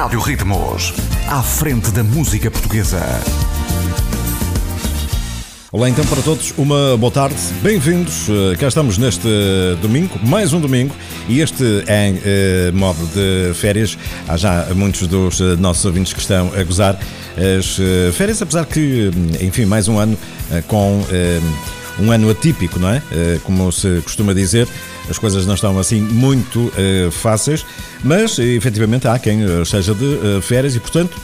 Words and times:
Rádio 0.00 0.20
Ritmos, 0.20 0.94
à 1.28 1.42
frente 1.42 1.90
da 1.90 2.02
música 2.02 2.50
portuguesa. 2.50 3.02
Olá 5.70 5.90
então 5.90 6.02
para 6.06 6.22
todos, 6.22 6.54
uma 6.56 6.96
boa 6.96 7.12
tarde, 7.12 7.36
bem-vindos. 7.62 8.26
Uh, 8.26 8.56
cá 8.58 8.68
estamos 8.68 8.96
neste 8.96 9.28
domingo, 9.82 10.18
mais 10.26 10.54
um 10.54 10.60
domingo, 10.60 10.96
e 11.28 11.40
este 11.40 11.62
em 11.62 12.14
uh, 12.14 12.72
modo 12.72 12.98
de 13.08 13.52
férias. 13.52 13.98
Há 14.26 14.38
já 14.38 14.68
muitos 14.74 15.06
dos 15.06 15.38
uh, 15.38 15.58
nossos 15.58 15.84
ouvintes 15.84 16.14
que 16.14 16.20
estão 16.20 16.50
a 16.58 16.64
gozar 16.64 16.98
as 17.36 17.78
férias, 18.16 18.40
apesar 18.40 18.64
que, 18.64 19.10
enfim, 19.38 19.66
mais 19.66 19.86
um 19.86 19.98
ano 19.98 20.16
com 20.66 21.04
um 22.00 22.10
ano 22.10 22.30
atípico, 22.30 22.78
não 22.78 22.90
é? 22.90 23.02
Como 23.44 23.70
se 23.70 24.00
costuma 24.02 24.32
dizer, 24.32 24.66
as 25.08 25.18
coisas 25.18 25.46
não 25.46 25.54
estão 25.54 25.78
assim 25.78 26.00
muito 26.00 26.72
fáceis, 27.10 27.64
mas 28.02 28.38
efetivamente 28.38 29.06
há 29.08 29.18
quem 29.18 29.40
seja 29.64 29.94
de 29.94 30.40
férias 30.42 30.74
e, 30.74 30.80
portanto, 30.80 31.16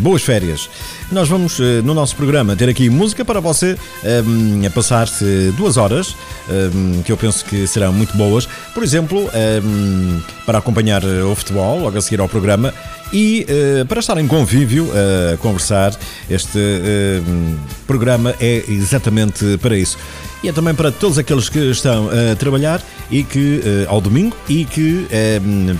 boas 0.00 0.22
férias. 0.22 0.68
Nós 1.10 1.28
vamos, 1.28 1.60
eh, 1.60 1.82
no 1.82 1.94
nosso 1.94 2.16
programa, 2.16 2.56
ter 2.56 2.68
aqui 2.68 2.90
música 2.90 3.24
para 3.24 3.38
você 3.38 3.76
a 4.66 4.70
passar 4.70 5.08
duas 5.56 5.76
horas, 5.76 6.16
que 7.04 7.12
eu 7.12 7.16
penso 7.16 7.44
que 7.44 7.66
serão 7.66 7.92
muito 7.92 8.16
boas. 8.16 8.48
Por 8.74 8.82
exemplo, 8.82 9.30
para 10.44 10.58
acompanhar 10.58 11.02
eh, 11.02 11.22
o 11.22 11.34
futebol, 11.34 11.80
logo 11.80 11.98
a 11.98 12.00
seguir 12.00 12.20
ao 12.20 12.28
programa, 12.28 12.72
e 13.12 13.46
uh, 13.48 13.86
para 13.86 14.00
estar 14.00 14.18
em 14.18 14.26
convívio 14.26 14.88
a 14.92 15.36
conversar, 15.38 15.96
este 16.28 16.58
uh, 16.58 17.56
programa 17.86 18.34
é 18.40 18.64
exatamente 18.68 19.58
para 19.58 19.76
isso. 19.76 19.98
E 20.42 20.48
é 20.48 20.52
também 20.52 20.74
para 20.74 20.92
todos 20.92 21.18
aqueles 21.18 21.48
que 21.48 21.58
estão 21.58 22.08
a 22.08 22.36
trabalhar 22.36 22.82
e 23.10 23.24
que 23.24 23.60
uh, 23.88 23.90
ao 23.90 24.00
domingo 24.00 24.36
e 24.48 24.64
que 24.64 25.06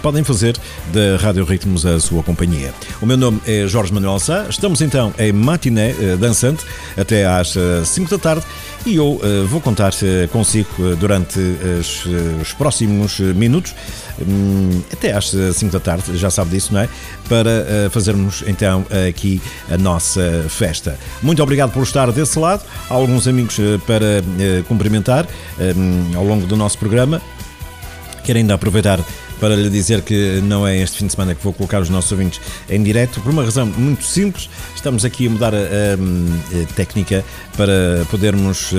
podem 0.03 0.25
fazer 0.25 0.57
da 0.93 1.17
Rádio 1.21 1.45
Ritmos 1.45 1.85
a 1.85 2.01
sua 2.01 2.23
companhia. 2.23 2.73
O 3.01 3.07
meu 3.07 3.17
nome 3.17 3.41
é 3.47 3.67
Jorge 3.67 3.93
Manuel 3.93 4.19
Sá, 4.19 4.47
estamos 4.49 4.81
então 4.81 5.13
em 5.19 5.33
matiné 5.33 5.93
dançante 6.19 6.65
até 6.97 7.27
às 7.27 7.55
5 7.85 8.11
da 8.11 8.19
tarde 8.19 8.45
e 8.85 8.97
eu 8.97 9.21
vou 9.49 9.61
contar 9.61 9.93
consigo 10.33 10.97
durante 10.99 11.39
os 12.41 12.53
próximos 12.53 13.21
minutos 13.21 13.75
Hum, 14.21 14.83
até 14.93 15.13
às 15.13 15.31
5 15.31 15.73
da 15.73 15.81
tarde, 15.81 16.17
já 16.17 16.31
sabe 16.31 16.51
disso, 16.51 16.73
não 16.73 16.81
é? 16.81 16.89
Para 17.29 17.51
eh, 17.51 17.89
fazermos 17.91 18.43
então 18.47 18.87
aqui 19.09 19.43
a 19.71 19.77
nossa 19.77 20.47
festa. 20.49 20.99
Muito 21.23 21.43
obrigado 21.43 21.73
por 21.73 21.83
estar 21.83 22.11
desse 22.13 22.39
lado. 22.39 22.63
Há 22.89 22.95
alguns 22.95 23.29
amigos 23.29 23.59
eh, 23.59 23.79
para 23.87 24.07
eh, 24.07 24.23
cumprimentar 24.69 25.27
hum, 25.77 26.13
ao 26.15 26.25
longo 26.25 26.47
do 26.47 26.57
nosso 26.57 26.79
programa. 26.79 27.21
Quero 28.25 28.39
ainda 28.39 28.55
aproveitar 28.55 29.01
para 29.41 29.55
lhe 29.55 29.69
dizer 29.69 30.03
que 30.03 30.41
não 30.43 30.67
é 30.67 30.79
este 30.79 30.99
fim 30.99 31.07
de 31.07 31.13
semana 31.13 31.35
que 31.35 31.45
vou 31.45 31.53
colocar 31.53 31.81
os 31.81 31.91
nossos 31.91 32.11
ouvintes 32.13 32.41
em 32.69 32.83
direto, 32.83 33.21
por 33.21 33.31
uma 33.31 33.45
razão 33.45 33.67
muito 33.67 34.05
simples. 34.05 34.49
Estamos 34.75 35.05
aqui 35.05 35.27
a 35.27 35.31
mudar 35.31 35.55
a, 35.55 35.59
a, 35.59 36.63
a 36.63 36.75
técnica 36.75 37.25
para 37.57 38.05
podermos 38.11 38.73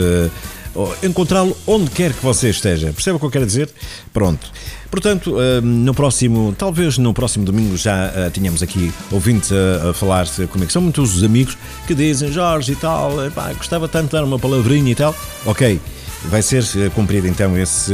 encontrá-lo 1.04 1.56
onde 1.66 1.90
quer 1.92 2.14
que 2.14 2.24
você 2.24 2.50
esteja. 2.50 2.92
Percebe 2.92 3.18
o 3.18 3.20
que 3.20 3.26
eu 3.26 3.32
quero 3.32 3.46
dizer? 3.46 3.70
Pronto. 4.14 4.52
Portanto, 4.90 5.36
hum, 5.36 5.62
no 5.62 5.94
próximo, 5.94 6.56
talvez 6.58 6.98
no 6.98 7.14
próximo 7.14 7.46
domingo 7.46 7.76
já 7.76 8.08
uh, 8.08 8.32
tínhamos 8.32 8.64
aqui 8.64 8.92
ouvintes 9.12 9.52
a, 9.52 9.90
a 9.90 9.94
falar 9.94 10.28
comigo. 10.52 10.72
São 10.72 10.82
muitos 10.82 11.16
os 11.16 11.24
amigos 11.24 11.58
que 11.86 11.94
dizem 11.94 12.32
Jorge 12.32 12.72
e 12.72 12.76
tal, 12.76 13.12
gostava 13.58 13.88
tanto 13.88 14.06
de 14.06 14.12
dar 14.14 14.24
uma 14.24 14.40
palavrinha 14.40 14.92
e 14.92 14.96
tal. 14.96 15.16
Ok, 15.46 15.80
vai 16.26 16.42
ser 16.42 16.64
uh, 16.64 16.92
cumprido 16.92 17.28
então 17.28 17.58
esse 17.58 17.94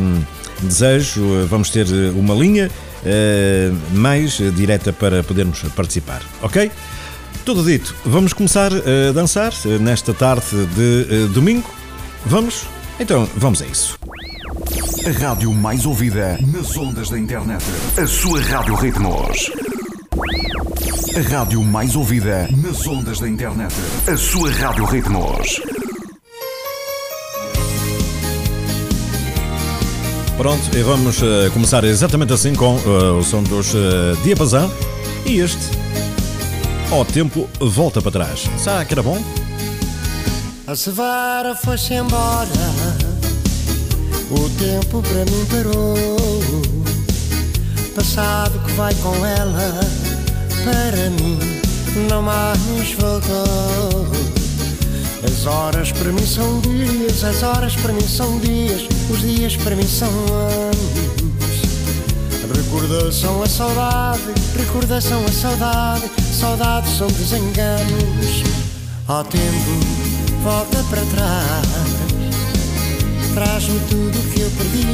um, 0.00 0.22
desejo. 0.66 1.46
Vamos 1.48 1.70
ter 1.70 1.86
uma 2.14 2.34
linha 2.34 2.68
uh, 2.68 3.96
mais 3.96 4.38
direta 4.56 4.92
para 4.92 5.22
podermos 5.22 5.60
participar. 5.76 6.22
Ok? 6.42 6.70
Tudo 7.44 7.64
dito, 7.64 7.94
vamos 8.04 8.32
começar 8.32 8.70
a 8.72 9.12
dançar 9.12 9.52
nesta 9.80 10.14
tarde 10.14 10.46
de 10.76 11.26
domingo. 11.32 11.81
Vamos? 12.26 12.66
Então, 13.00 13.28
vamos 13.36 13.60
a 13.62 13.66
isso. 13.66 13.98
A 15.06 15.10
rádio 15.26 15.52
mais 15.52 15.84
ouvida 15.84 16.38
nas 16.52 16.76
ondas 16.76 17.10
da 17.10 17.18
internet. 17.18 17.64
A 18.00 18.06
sua 18.06 18.40
Rádio 18.40 18.74
Ritmos. 18.76 19.50
A 21.16 21.34
rádio 21.34 21.62
mais 21.62 21.96
ouvida 21.96 22.48
nas 22.62 22.86
ondas 22.86 23.18
da 23.18 23.28
internet. 23.28 23.74
A 24.06 24.16
sua 24.16 24.50
Rádio 24.52 24.84
Ritmos. 24.84 25.60
Pronto, 30.36 30.76
e 30.76 30.82
vamos 30.82 31.20
uh, 31.20 31.50
começar 31.52 31.84
exatamente 31.84 32.32
assim 32.32 32.54
com 32.54 32.76
uh, 32.76 33.18
o 33.18 33.22
som 33.24 33.42
dos 33.42 33.74
uh, 33.74 34.16
Diapasão. 34.22 34.72
E 35.26 35.38
este, 35.38 35.70
ao 36.90 37.04
tempo, 37.04 37.48
volta 37.60 38.00
para 38.00 38.12
trás. 38.12 38.48
Será 38.56 38.84
que 38.84 38.94
era 38.94 39.02
bom? 39.02 39.22
A 40.64 40.76
Sevara 40.76 41.56
foi-se 41.56 41.94
embora, 41.94 42.48
o 44.30 44.48
tempo 44.60 45.02
para 45.02 45.24
mim 45.24 45.44
parou. 45.50 46.06
Passado 47.96 48.60
que 48.60 48.72
vai 48.74 48.94
com 48.94 49.14
ela, 49.26 49.80
para 50.62 51.10
mim 51.10 51.38
não 52.08 52.22
mais 52.22 52.92
voltou. 52.92 54.06
As 55.24 55.46
horas 55.46 55.90
para 55.90 56.12
mim 56.12 56.24
são 56.24 56.60
dias, 56.60 57.24
as 57.24 57.42
horas 57.42 57.74
para 57.74 57.92
mim 57.92 58.06
são 58.06 58.38
dias, 58.38 58.82
os 59.10 59.20
dias 59.20 59.56
para 59.56 59.74
mim 59.74 59.88
são 59.88 60.10
anos. 60.10 60.76
Recordação 62.54 63.42
a 63.42 63.46
saudade, 63.46 64.32
recordação 64.56 65.24
a 65.24 65.32
saudade, 65.32 66.08
saudade 66.38 66.88
são 66.96 67.08
desenganos. 67.08 68.44
Ao 69.08 69.24
tempo 69.24 70.01
volta 70.42 70.82
para 70.90 71.02
trás. 71.06 71.66
Traz-me 73.34 73.78
tudo 73.88 74.32
que 74.32 74.40
eu 74.40 74.50
perdi. 74.50 74.86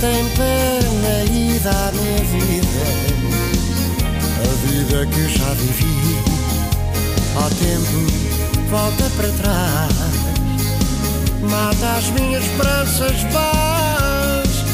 Tem 0.00 0.24
pena 0.36 1.24
e 1.30 1.58
dá 1.58 1.92
minha 1.92 2.24
vida. 2.24 2.84
A 4.40 4.54
vida 4.66 5.06
que 5.06 5.20
eu 5.20 5.28
já 5.28 5.52
vivi. 5.54 5.94
Ao 7.36 7.50
tempo, 7.50 7.98
volta 8.70 9.10
para 9.16 9.28
trás. 9.30 10.14
Mata 11.50 11.98
as 11.98 12.10
minhas 12.10 12.44
esperanças 12.44 13.22
vãs. 13.32 14.64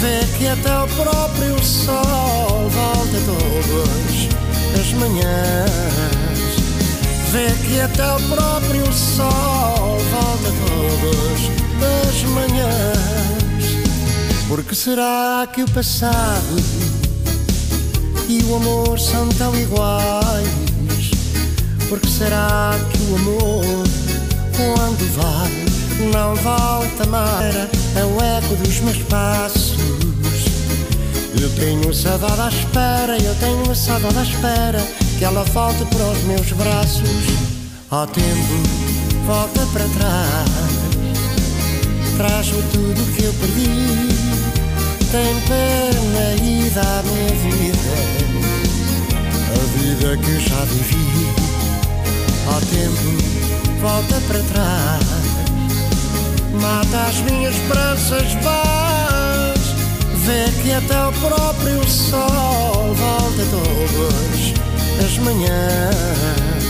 Vê 0.00 0.38
que 0.38 0.46
até 0.46 0.78
o 0.78 0.88
próprio 0.88 1.64
sol 1.64 2.68
volta 2.70 3.18
todas 3.26 4.80
as 4.80 4.92
manhãs. 4.92 6.19
Vê 7.32 7.46
que 7.64 7.80
até 7.80 8.12
o 8.12 8.20
próprio 8.22 8.92
sol 8.92 9.98
volta 10.10 10.50
todas 10.66 12.08
as 12.08 12.22
manhãs. 12.24 13.64
Porque 14.48 14.74
será 14.74 15.46
que 15.52 15.62
o 15.62 15.70
passado 15.70 16.56
e 18.28 18.42
o 18.42 18.56
amor 18.56 18.98
são 18.98 19.28
tão 19.28 19.54
iguais? 19.54 20.48
Porque 21.88 22.08
será 22.08 22.72
que 22.92 22.98
o 23.12 23.14
amor, 23.14 23.84
quando 24.56 25.14
vai, 25.14 26.12
não 26.12 26.34
volta 26.34 27.06
mais? 27.06 27.54
É 27.94 28.04
o 28.04 28.20
eco 28.20 28.56
dos 28.56 28.80
meus 28.80 28.98
passos. 29.04 29.76
Eu 31.40 31.48
tenho 31.50 31.94
saudade 31.94 32.40
à 32.40 32.48
espera, 32.48 33.16
eu 33.22 33.34
tenho 33.36 33.72
saudade 33.72 34.18
à 34.18 34.22
espera 34.24 35.09
que 35.20 35.24
ela 35.26 35.44
volte 35.44 35.84
para 35.84 36.04
os 36.06 36.22
meus 36.22 36.50
braços. 36.52 37.26
Ó 37.90 38.06
tempo, 38.06 38.54
volta 39.26 39.66
para 39.70 39.84
trás. 39.84 40.48
Traz-me 42.16 42.62
tudo 42.72 43.14
que 43.14 43.24
eu 43.24 43.34
perdi. 43.34 44.08
Tem 45.12 45.34
pena 45.42 46.42
e 46.42 46.70
dá 46.70 47.02
minha 47.04 47.34
vida. 47.36 47.94
A 49.52 49.78
vida 49.78 50.16
que 50.16 50.40
já 50.40 50.64
vivi. 50.64 51.28
Ó 52.48 52.58
tempo, 52.70 53.78
volta 53.82 54.18
para 54.26 54.42
trás. 54.54 55.04
Mata 56.62 57.08
as 57.08 57.16
minhas 57.30 57.54
esperanças 57.56 58.32
vãs. 58.42 59.60
Vê 60.24 60.50
que 60.62 60.72
até 60.72 61.06
o 61.06 61.12
próprio 61.12 61.86
sol 61.86 62.94
volta 62.94 63.44
todos 63.50 64.69
as 64.98 65.18
manhãs. 65.18 66.64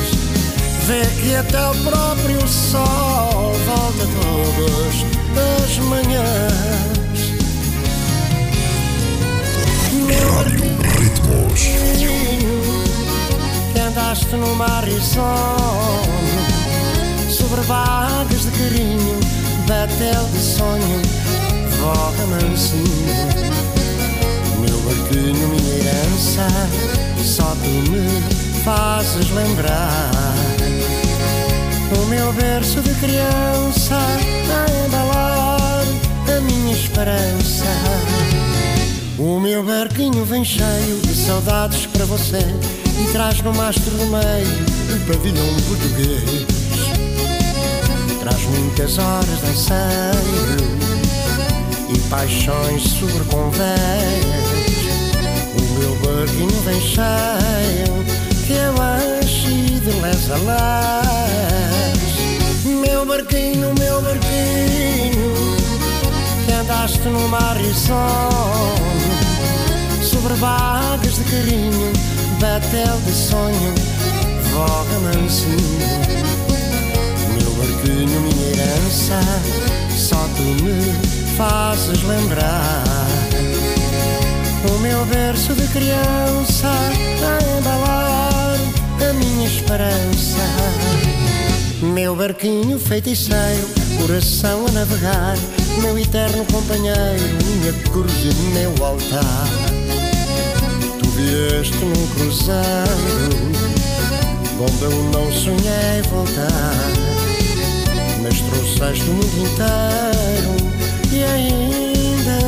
Vê 0.87 1.03
que 1.21 1.35
até 1.37 1.69
o 1.69 1.75
próprio 1.85 2.47
sol 2.49 3.53
volta 3.67 4.07
todas 4.21 4.95
as 5.65 5.79
manhãs. 5.79 6.91
Rádio 10.41 10.65
Ritmos. 10.99 11.61
Que 13.73 13.81
andaste 13.81 14.35
no 14.37 14.55
mar 14.57 14.87
e 14.89 15.01
sono, 15.01 15.27
sobre 17.31 17.61
vagas 17.63 18.43
de 18.43 18.51
carinho, 18.51 19.21
batel 19.67 20.25
de 20.33 20.41
sonho, 20.41 21.03
voga 21.79 22.27
mansinho. 22.27 23.51
Meu 24.61 24.79
barquinho, 24.81 25.49
minha 25.49 25.70
criança, 26.11 26.47
só 27.23 27.55
tu 27.63 27.91
me 27.91 28.63
fazes 28.65 29.31
lembrar. 29.31 30.11
O 31.97 32.07
meu 32.07 32.33
berço 32.33 32.81
de 32.81 32.95
criança 32.95 33.97
a 33.97 34.87
embalar 34.87 35.85
a 36.37 36.41
minha 36.41 36.73
esperança. 36.75 37.65
O 39.19 39.39
meu 39.39 39.63
barquinho 39.65 40.25
vem 40.25 40.45
cheio 40.45 41.01
de 41.03 41.15
saudades 41.15 41.87
para 41.87 42.05
você 42.07 42.45
e 43.01 43.13
traz 43.13 43.41
no 43.43 43.53
mastro 43.55 43.91
do 43.91 44.07
meio 44.07 44.95
um 44.95 44.99
pavilhão 45.07 45.47
português. 45.69 46.47
Traz 48.21 48.43
muitas 48.45 48.99
horas 48.99 49.41
de 49.41 49.51
anseio 49.51 50.81
e 51.95 51.99
paixões 52.09 52.83
sobreconvés. 52.83 54.50
O 54.50 54.50
meu 55.81 55.95
barquinho 55.97 56.61
vem 56.63 56.81
cheio 56.81 58.05
que 58.47 58.53
eu 58.53 58.75
enchi 59.23 59.81
de 59.81 59.93
les 60.03 60.31
a 60.31 60.37
les. 60.37 62.01
Meu 62.65 63.07
barquinho, 63.07 63.73
meu 63.79 64.03
barquinho, 64.03 65.33
que 66.45 66.53
andaste 66.53 67.09
no 67.09 67.29
mar 67.29 67.57
risonho, 67.57 69.09
sobre 70.03 70.35
vagas 70.35 71.15
de 71.17 71.25
carinho, 71.25 71.93
batel 72.39 73.01
de 73.07 73.13
sonho, 73.13 73.75
voga 74.53 74.99
mansinho. 75.01 75.89
Meu 77.39 77.51
barquinho, 77.53 78.21
minha 78.21 78.49
herança, 78.53 79.21
só 79.97 80.29
tu 80.37 80.43
me 80.63 80.93
fazes 81.37 82.03
lembrar. 82.03 82.90
O 84.69 84.79
meu 84.81 85.05
berço 85.07 85.55
de 85.55 85.67
criança 85.69 86.69
a 86.69 87.59
embalar 87.59 88.59
a 89.09 89.13
minha 89.15 89.47
esperança. 89.47 90.39
Meu 91.83 92.15
barquinho 92.15 92.79
feiticeiro, 92.79 93.67
coração 93.99 94.67
a 94.67 94.73
navegar, 94.73 95.37
meu 95.81 95.99
eterno 95.99 96.45
companheiro, 96.53 97.25
minha 97.47 97.73
cruz 97.91 98.13
e 98.23 98.35
meu 98.53 98.85
altar. 98.85 99.49
Tu 100.99 101.09
vieste 101.11 101.77
num 101.79 102.07
cruzeiro, 102.09 102.61
onde 104.61 104.83
eu 104.83 105.03
não 105.05 105.33
sonhei 105.33 106.03
voltar, 106.11 106.75
mas 108.23 108.41
trouxeste 108.43 109.09
o 109.09 109.15
mundo 109.15 109.39
inteiro 109.39 110.71
e 111.13 111.25
ainda 111.25 111.70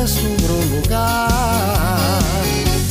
sobrou 0.07 0.59
lugar. 0.75 2.19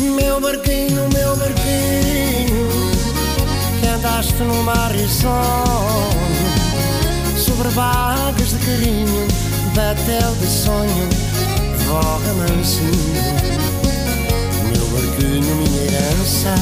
Meu 0.01 0.41
barquinho, 0.41 1.09
meu 1.13 1.37
barquinho, 1.37 2.69
que 3.81 3.87
andaste 3.87 4.43
no 4.43 4.63
mar 4.63 4.91
risonho, 4.93 5.35
sobre 7.37 7.69
vagas 7.69 8.51
de 8.51 8.59
carinho, 8.67 9.29
batel 9.75 10.35
de 10.41 10.47
sonho, 10.47 11.09
voga 11.87 12.33
mansinho. 12.35 13.43
Meu 14.73 14.87
barquinho, 14.87 15.57
minha 15.57 15.83
herança, 15.83 16.55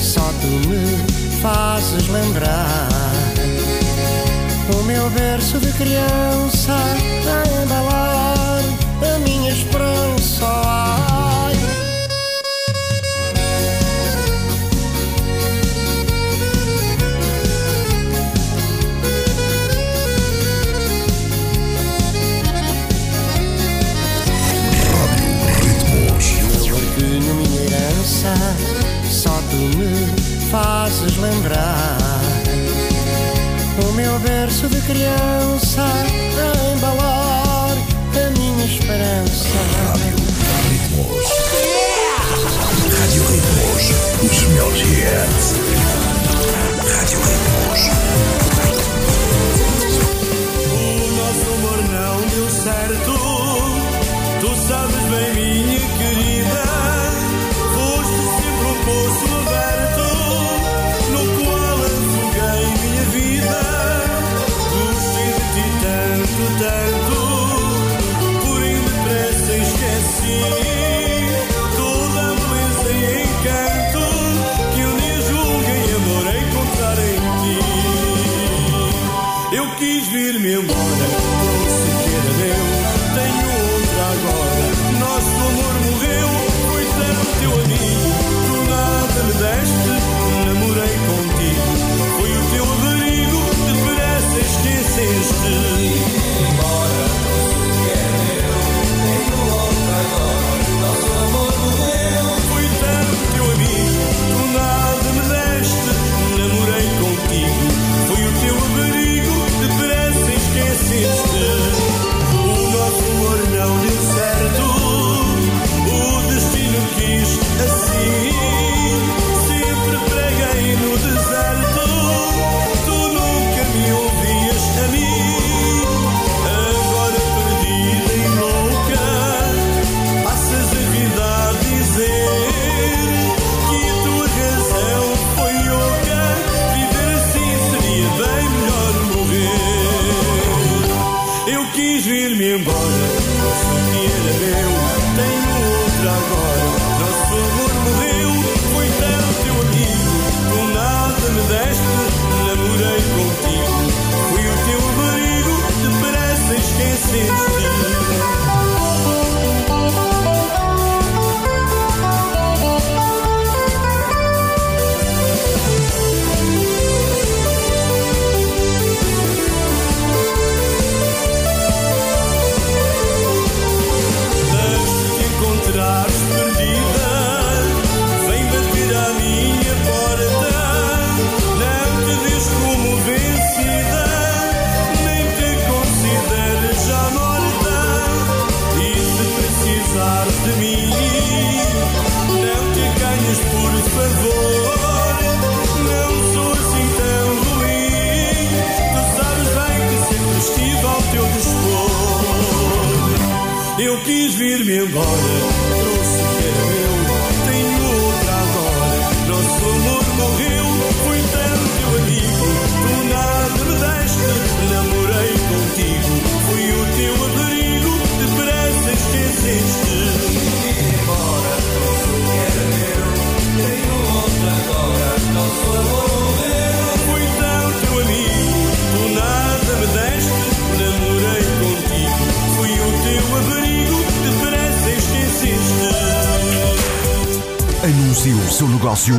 só 0.00 0.32
tu 0.40 0.68
me 0.68 1.12
fazes 1.42 2.08
lembrar. 2.08 2.88
O 4.78 4.82
meu 4.84 5.10
berço 5.10 5.58
de 5.58 5.72
criança 5.72 6.72
a 6.72 7.62
embalar 7.62 8.11
lembrar. 31.22 31.98
O 33.88 33.92
meu 33.92 34.18
berço 34.18 34.68
de 34.68 34.80
criança 34.82 35.84
esperança. 38.64 40.01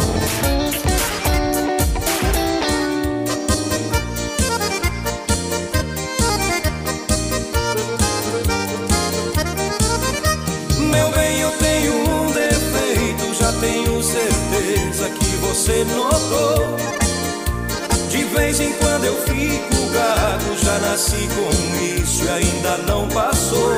Vez 18.35 18.61
em 18.61 18.73
quando 18.75 19.05
eu 19.05 19.17
fico 19.23 19.91
gago, 19.93 20.57
já 20.63 20.79
nasci 20.81 21.29
com 21.29 22.01
isso 22.01 22.25
e 22.25 22.29
ainda 22.29 22.77
não 22.87 23.09
passou. 23.09 23.75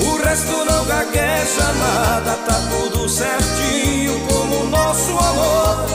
O 0.00 0.16
resto 0.22 0.64
não 0.64 0.84
gagueja 0.84 1.72
nada, 1.78 2.32
tá 2.46 2.60
tudo 2.70 3.08
certinho 3.08 4.18
como 4.28 4.60
o 4.62 4.70
nosso 4.70 5.10
amor. 5.10 5.86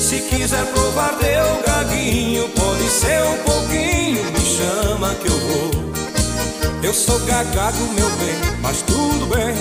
Se 0.00 0.20
quiser 0.20 0.64
provar 0.66 1.16
deu 1.20 1.62
gaguinho, 1.66 2.48
pode 2.50 2.88
ser 2.88 3.22
um 3.24 3.38
pouquinho, 3.38 4.24
me 4.32 4.40
chama 4.40 5.14
que 5.16 5.28
eu 5.28 5.38
vou. 5.38 5.82
Eu 6.82 6.92
sou 6.92 7.18
gagago, 7.20 7.84
meu 7.94 8.10
bem, 8.10 8.36
mas 8.60 8.82
tudo 8.82 9.26
bem. 9.34 9.54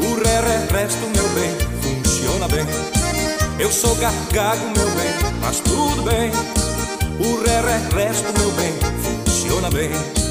O 0.00 0.14
ré, 0.22 0.40
ré, 0.40 0.66
resto, 0.70 1.06
meu 1.14 1.28
bem, 1.30 1.54
funciona 1.82 2.48
bem. 2.48 2.97
Eu 3.58 3.72
sou 3.72 3.92
gagago, 3.96 4.64
meu 4.66 4.88
bem, 4.90 5.32
mas 5.40 5.58
tudo 5.60 6.02
bem. 6.02 6.30
O 7.18 7.42
ré, 7.42 7.60
ré, 7.60 7.78
resto, 7.92 8.32
meu 8.38 8.52
bem, 8.52 8.72
funciona 9.24 9.68
bem. 9.70 10.27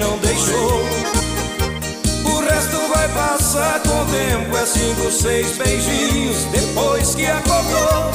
Não 0.00 0.16
deixou. 0.18 0.80
O 2.24 2.40
resto 2.40 2.76
vai 2.92 3.08
passar 3.08 3.80
com 3.80 4.02
o 4.02 4.06
tempo, 4.06 4.56
é 4.56 4.66
cinco, 4.66 5.10
seis 5.12 5.58
beijinhos 5.58 6.44
depois 6.50 7.14
que 7.14 7.26
acordou. 7.26 8.10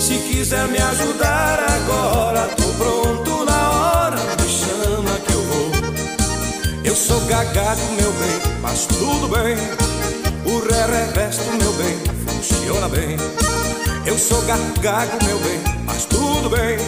Se 0.00 0.14
quiser 0.18 0.68
me 0.68 0.78
ajudar 0.78 1.58
agora, 1.68 2.48
tô 2.56 2.68
pronto 2.78 3.44
na 3.44 3.70
hora, 3.70 4.16
me 4.16 4.48
chama 4.48 5.18
que 5.26 5.32
eu 5.32 5.42
vou. 5.42 5.70
Eu 6.84 6.94
sou 6.94 7.20
gagago, 7.22 7.82
meu 8.00 8.12
bem, 8.12 8.40
mas 8.60 8.86
tudo 8.86 9.28
bem. 9.28 9.56
O 10.44 10.58
ré, 10.60 11.08
resto, 11.14 11.44
meu 11.58 11.72
bem, 11.72 11.98
funciona 12.26 12.88
bem. 12.88 13.16
Eu 14.06 14.18
sou 14.18 14.40
gagago, 14.42 15.24
meu 15.24 15.38
bem, 15.38 15.60
mas 15.84 16.04
tudo 16.04 16.50
bem. 16.50 16.78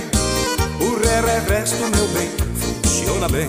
O 0.81 0.97
ré, 1.00 1.43
resto, 1.49 1.76
meu 1.76 2.09
bem, 2.09 2.31
funciona 3.04 3.28
bem. 3.28 3.49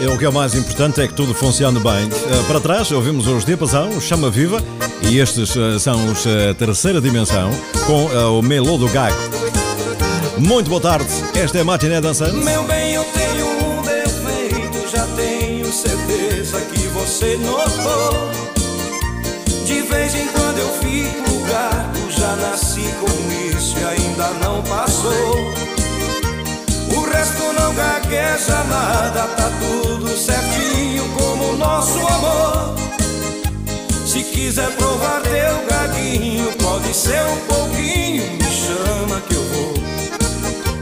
É 0.00 0.08
o 0.08 0.18
que 0.18 0.24
é 0.24 0.28
o 0.28 0.32
mais 0.32 0.54
importante 0.54 1.00
é 1.00 1.06
que 1.06 1.14
tudo 1.14 1.34
funcione 1.34 1.78
bem. 1.80 2.08
Eh, 2.10 2.42
Para 2.46 2.60
trás 2.60 2.90
ouvimos 2.90 3.26
os 3.26 3.44
Diapasão, 3.44 3.88
o 3.90 4.00
Chama 4.00 4.30
Viva, 4.30 4.62
e 5.02 5.18
estes 5.18 5.56
eh, 5.56 5.78
são 5.78 6.10
os 6.10 6.26
eh, 6.26 6.54
Terceira 6.54 7.00
Dimensão, 7.00 7.50
com 7.86 8.06
o 8.06 8.42
Melo 8.42 8.78
do 8.78 8.88
Gago. 8.88 9.16
Muito 10.38 10.68
boa 10.68 10.80
tarde, 10.80 11.06
esta 11.34 11.58
é 11.58 11.60
a 11.60 11.64
Matiné 11.64 12.00
Dançante. 12.00 12.32
Meu 12.36 12.64
bem, 12.64 12.94
eu 12.94 13.04
tenho 13.04 13.46
um 13.46 13.82
defeito, 13.82 14.90
já 14.90 15.06
tenho 15.16 15.72
certeza 15.72 16.60
que 16.72 16.80
você 16.88 17.36
notou. 17.36 18.30
De 19.66 19.82
vez 19.82 20.14
em 20.16 20.26
quando 20.28 20.58
eu 20.58 20.68
fico 20.80 21.46
gato, 21.46 22.10
já 22.10 22.34
nasci 22.36 22.88
com 23.00 23.56
isso 23.56 23.76
e 23.78 23.84
ainda 23.84 24.30
não 24.44 24.62
passou. 24.62 25.71
Não 27.72 27.76
gagueja 27.76 28.64
nada, 28.64 29.22
tá 29.28 29.50
tudo 29.58 30.06
certinho 30.08 31.08
como 31.16 31.52
o 31.52 31.56
nosso 31.56 31.98
amor. 32.06 32.74
Se 34.06 34.22
quiser 34.24 34.70
provar 34.72 35.22
teu 35.22 35.66
gaguinho, 35.66 36.52
pode 36.62 36.94
ser 36.94 37.24
um 37.24 37.36
pouquinho, 37.46 38.30
me 38.34 38.44
chama 38.44 39.20
que 39.22 39.34
eu 39.34 39.42
vou. 39.44 39.74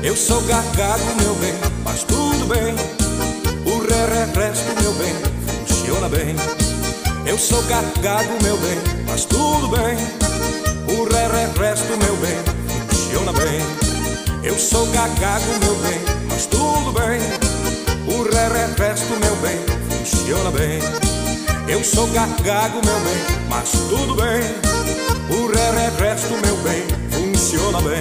Eu 0.02 0.16
sou 0.16 0.40
gagago, 0.42 1.04
meu 1.22 1.34
bem, 1.36 1.54
mas 1.84 2.02
tudo 2.02 2.48
bem. 2.48 2.74
O 3.72 3.78
ré, 3.86 4.06
ré, 4.06 4.48
resto, 4.48 4.82
meu 4.82 4.92
bem, 4.94 5.14
funciona 5.68 6.08
bem. 6.08 6.34
Eu 7.24 7.38
sou 7.38 7.62
gagago, 7.62 8.42
meu 8.42 8.56
bem, 8.56 8.78
mas 9.06 9.24
tudo 9.26 9.68
bem. 9.68 9.96
O 10.98 11.04
ré, 11.04 11.28
ré, 11.28 11.68
resto, 11.68 11.96
meu 11.98 12.16
bem, 12.16 12.36
funciona 12.88 13.32
bem. 13.32 13.60
Eu 14.42 14.58
sou 14.58 14.86
gagago, 14.86 15.46
meu 15.62 15.74
bem, 15.76 16.19
mas 16.40 16.46
tudo 16.46 16.92
bem. 16.92 17.20
O 18.06 18.22
ré, 18.22 18.48
resto, 18.78 19.10
meu 19.20 19.36
bem, 19.36 19.58
funciona 19.90 20.50
bem. 20.50 20.78
Eu 21.68 21.84
sou 21.84 22.06
gagago, 22.08 22.80
meu 22.82 23.00
bem, 23.00 23.46
mas 23.48 23.70
tudo 23.90 24.14
bem. 24.14 24.40
O 25.28 25.48
ré, 25.52 25.90
resto, 25.98 26.32
meu 26.42 26.56
bem, 26.58 26.82
funciona 27.10 27.80
bem. 27.82 28.00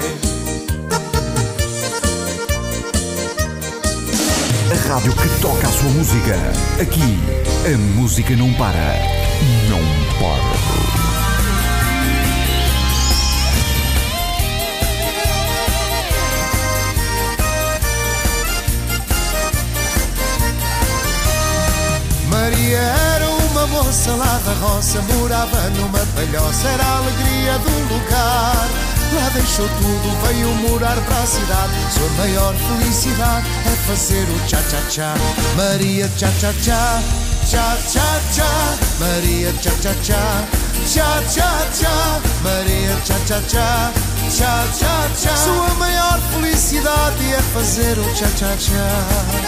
A 4.72 4.88
rádio 4.88 5.14
que 5.14 5.42
toca 5.42 5.68
a 5.68 5.72
sua 5.72 5.90
música. 5.90 6.36
Aqui, 6.82 7.20
a 7.66 7.78
música 8.00 8.36
não 8.38 8.54
para. 8.54 8.96
Não 9.70 9.82
para. 10.18 11.09
Maria 22.50 22.80
era 22.80 23.30
uma 23.30 23.68
moça 23.68 24.10
lá 24.16 24.42
da 24.44 24.54
roça, 24.54 25.00
morava 25.02 25.70
numa 25.70 26.00
palhoça, 26.00 26.68
era 26.68 26.84
a 26.84 26.98
alegria 26.98 27.60
do 27.60 27.94
lugar. 27.94 28.68
Lá 29.14 29.30
deixou 29.36 29.68
tudo, 29.68 30.26
veio 30.26 30.48
morar 30.56 30.96
para 30.96 31.22
a 31.22 31.28
cidade. 31.28 31.74
Sua 31.94 32.10
maior 32.18 32.56
felicidade 32.56 33.46
é 33.68 33.76
fazer 33.86 34.24
o 34.24 34.48
tchá-tchá-tchá. 34.48 35.14
Maria 35.56 36.10
tchá-tchá-tchá, 36.18 37.02
tchá-tchá-tchá. 37.46 38.78
Maria 39.00 39.54
tchá-tchá-tchá, 39.54 40.44
tchá-tchá-tchá. 40.88 42.20
Maria 42.42 42.96
tchá-tchá-tchá, 43.06 43.92
tchá-tchá-tchá. 44.28 45.38
Sua 45.38 45.70
maior 45.76 46.20
felicidade 46.34 47.32
é 47.32 47.42
fazer 47.54 48.00
o 48.00 48.14
tchá-tchá-tchá. 48.16 49.39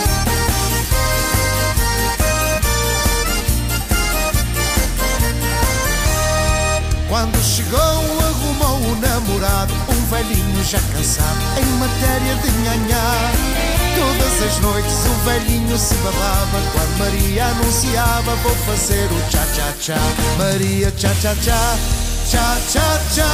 Quando 7.11 7.37
chegou, 7.43 7.77
arrumou 7.79 8.89
o 8.89 8.95
namorado, 8.95 9.73
um 9.89 10.05
velhinho 10.05 10.63
já 10.63 10.79
cansado 10.79 11.41
em 11.57 11.65
matéria 11.77 12.35
de 12.35 12.49
nhanhá. 12.63 13.31
Todas 13.99 14.41
as 14.49 14.59
noites 14.61 14.93
o 14.93 15.25
velhinho 15.25 15.77
se 15.77 15.93
babava 15.95 16.61
quando 16.71 16.97
Maria 16.99 17.47
anunciava: 17.47 18.33
Vou 18.37 18.55
fazer 18.65 19.11
o 19.11 19.29
tchá-tchá-tchá. 19.29 19.97
Maria 20.37 20.89
tchá-tchá-tchá, 20.91 21.75
tchá-tchá-tchá. 22.29 23.27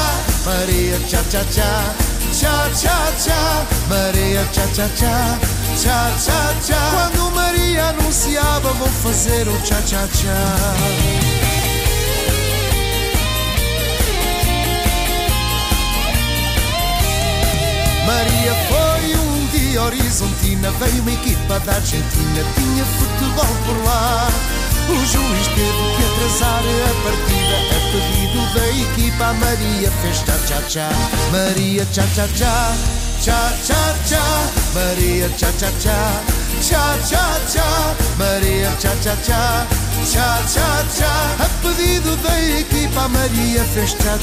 Maria 0.43 0.99
tchá-tchá-tchá, 1.07 1.95
tchá-tchá-tchá. 2.33 3.65
Maria 3.89 4.43
tchá-tchá-tchá, 4.53 5.37
tchá-tchá-tchá. 5.77 6.89
Quando 6.95 7.35
Maria 7.35 7.89
anunciava: 7.89 8.73
Vou 8.73 8.89
fazer 8.89 9.47
o 9.47 9.55
tchá-tchá-tchá. 9.61 11.36
Maria 18.07 18.53
foi 18.69 19.15
um 19.17 19.47
dia 19.47 19.83
horizontina, 19.83 20.71
veio 20.79 21.01
uma 21.01 21.11
equipa 21.11 21.59
da 21.59 21.73
Argentina, 21.73 22.41
tinha 22.55 22.85
futebol 22.85 23.55
por 23.65 23.83
lá. 23.83 24.29
O 24.87 24.95
juiz 25.05 25.47
teve 25.47 25.95
que 25.97 26.03
atrasar 26.05 26.63
a 26.63 26.93
partida, 27.03 27.55
a 27.67 27.79
pedido 27.91 28.39
da 28.53 28.65
equipa, 28.69 29.25
a 29.25 29.33
Maria 29.33 29.91
fez 30.01 30.19
tchá-tchá-tchá. 30.19 30.89
Maria 31.33 31.85
tchá-tchá-tchá, 31.91 32.73
tchá-tchá-tchá. 33.21 34.23
Maria 34.73 35.27
Maria 35.27 35.29
cha 35.37 35.51
cha 35.51 35.71
cha, 35.81 36.23
cha 36.61 36.97
cha 37.09 37.25
cha, 37.51 37.95
Maria 38.17 38.71
cha 38.79 38.95
cha 39.03 39.15
cha, 39.17 39.67
cha 40.09 40.41
cha 40.47 40.85
cha. 40.97 41.43
A 41.43 41.49
pedido 41.61 42.15
da 42.23 42.41
equipa, 42.57 43.01
a 43.01 43.09
Maria 43.09 43.63
fez 43.65 43.93
cha 43.93 44.17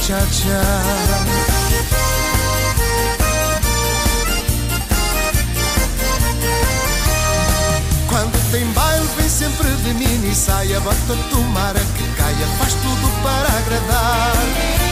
tem 8.55 8.65
baile 8.67 9.09
vem 9.17 9.29
sempre 9.29 9.69
de 9.69 9.95
mini 9.95 10.33
saia 10.33 10.79
Bota 10.79 11.17
tomara 11.29 11.81
que 11.81 12.05
caia, 12.17 12.47
faz 12.59 12.73
tudo 12.75 13.11
para 13.21 13.49
agradar. 13.59 14.33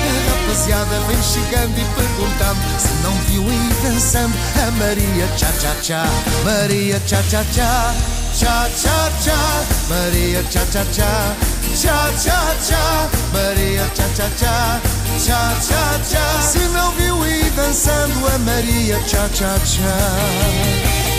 A 0.04 0.30
rapaziada 0.30 0.98
vem 1.06 1.22
chegando 1.22 1.78
e 1.78 1.84
perguntando 1.94 2.60
Se 2.78 2.92
não 3.04 3.14
viu 3.28 3.42
ir 3.44 3.74
dançando 3.84 4.34
a 4.66 4.70
Maria 4.72 5.28
Tchá 5.36 5.52
Tchá 5.60 5.74
Tchá. 5.80 6.04
Maria 6.44 7.00
Tchá 7.06 7.22
Tchá 7.22 7.44
Tchá 7.52 7.94
Tchá 8.34 8.68
Tchá 8.76 9.10
Tchá. 9.22 9.64
Maria 9.88 10.42
Tchá 10.42 10.60
Tchá 10.72 10.84
Tchá 10.92 11.36
Tchá 11.76 12.10
Tchá 12.18 12.54
Tchá. 12.66 13.08
Maria 13.32 13.86
Tchá 13.94 14.08
Tchá 14.14 14.28
Tchá 14.38 14.80
Tchá 15.18 15.54
Tchá 15.60 16.00
Tchá. 16.08 16.42
Se 16.42 16.58
não 16.70 16.90
viu 16.92 17.24
ir 17.26 17.50
dançando 17.52 18.26
a 18.26 18.38
Maria 18.38 18.98
Tchá 19.06 19.28
Tchá 19.32 19.54
Tchá 19.64 21.11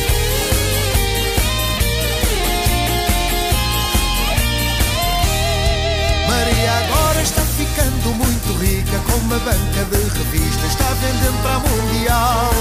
está 7.24 7.42
ficando 7.42 8.13
muito 8.15 8.53
rica 8.60 9.00
Com 9.08 9.18
uma 9.25 9.39
banca 9.39 9.86
de 9.89 9.98
revistas. 9.98 10.72
Está 10.72 10.94
vendendo 11.01 11.42
para 11.42 11.56
a 11.56 11.60
Mundial. 11.60 12.53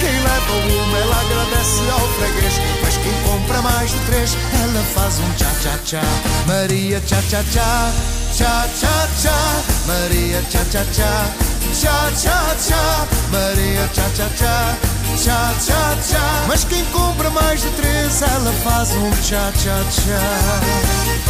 Quem 0.00 0.20
leva 0.20 0.52
uma 0.52 0.98
ela 0.98 1.20
agradece 1.20 1.90
ao 1.90 2.00
freguês. 2.18 2.54
Mas 2.82 2.96
quem 2.96 3.12
compra 3.22 3.62
mais 3.62 3.90
de 3.90 3.98
três 4.00 4.36
Ela 4.62 4.82
faz 4.94 5.18
um 5.18 5.32
tchá-tchá-tchá 5.32 6.02
Maria 6.46 7.00
tchá-tchá-tchá 7.00 7.90
Tchá-tchá-tchá 8.34 9.62
Maria 9.86 10.42
tchá-tchá-tchá 10.50 11.26
Tchá-tchá-tchá 11.72 13.06
Maria 13.30 13.88
tchá-tchá-tchá 13.94 14.76
Tchá-tchá-tchá 15.16 16.44
Mas 16.48 16.64
quem 16.64 16.84
compra 16.86 17.30
mais 17.30 17.62
de 17.62 17.70
três 17.70 18.20
Ela 18.22 18.52
faz 18.64 18.90
um 18.90 19.10
tchá-tchá-tchá 19.10 21.21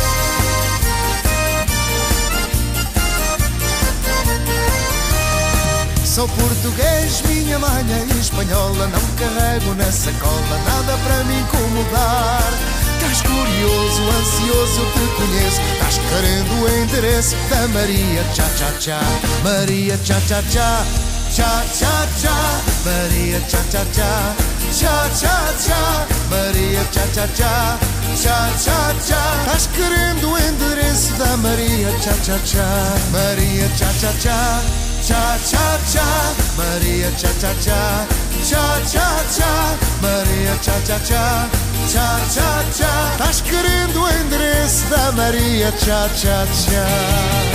Sou 6.12 6.28
português, 6.28 7.22
minha 7.22 7.58
mãe 7.58 7.86
é 7.90 8.20
espanhola 8.20 8.86
Não 8.86 9.00
carrego 9.16 9.74
na 9.74 9.90
sacola 9.90 10.58
nada 10.66 10.98
para 10.98 11.24
me 11.24 11.40
incomodar. 11.40 12.52
Estás 12.98 13.22
curioso, 13.22 14.02
ansioso, 14.20 14.80
eu 14.82 14.92
te 14.92 15.14
conheço 15.16 15.60
Estás 15.72 15.98
querendo 16.10 16.62
o 16.62 16.82
endereço 16.82 17.34
da 17.48 17.66
Maria 17.68 18.22
Tchá 18.34 18.44
Tchá 18.54 18.72
Tchá. 18.78 19.00
Maria 19.42 19.96
Tchá 20.04 20.20
Tchá 20.20 20.42
Tchá 20.50 20.84
Tchá 21.30 21.64
Tchá 21.72 22.06
Tchá. 22.20 22.60
Maria 22.84 23.40
Tchá 23.48 23.58
Tchá 23.70 23.84
Tchá 23.94 24.34
Tchá 24.70 25.10
Tchá 25.14 25.54
Tchá. 25.64 26.06
Maria 26.28 26.84
Tchá 26.92 27.06
Tchá 27.14 27.26
Tchá 27.28 27.78
Tchá 28.16 28.50
Tchá 28.58 28.94
Tchá. 29.02 29.44
Estás 29.46 29.66
querendo 29.68 30.30
o 30.30 30.38
endereço 30.38 31.14
da 31.14 31.38
Maria 31.38 31.90
Tchá 32.00 32.12
Tchá 32.22 32.38
Tchá. 32.44 32.68
Maria 33.12 33.66
Tchá 33.70 33.86
Tchá 33.98 34.12
Tchá 34.20 34.91
Cha 35.02 35.36
cha 35.50 35.78
cha, 35.92 36.04
Maria 36.56 37.10
cha 37.16 37.28
cha 37.40 37.52
cha, 37.60 38.06
cha 38.48 38.80
cha 38.92 39.06
cha, 39.36 39.76
Maria 40.00 40.56
cha 40.62 40.78
cha 40.86 40.98
cha, 41.00 41.48
cha 41.92 42.06
cha 42.34 42.64
cha. 42.76 43.10
Estás 43.12 43.40
querendo 43.42 44.00
o 44.02 44.08
endereço 44.08 44.86
da 44.88 45.10
Maria 45.12 45.72
cha 45.72 46.08
cha 46.14 46.46
cha. 46.46 47.51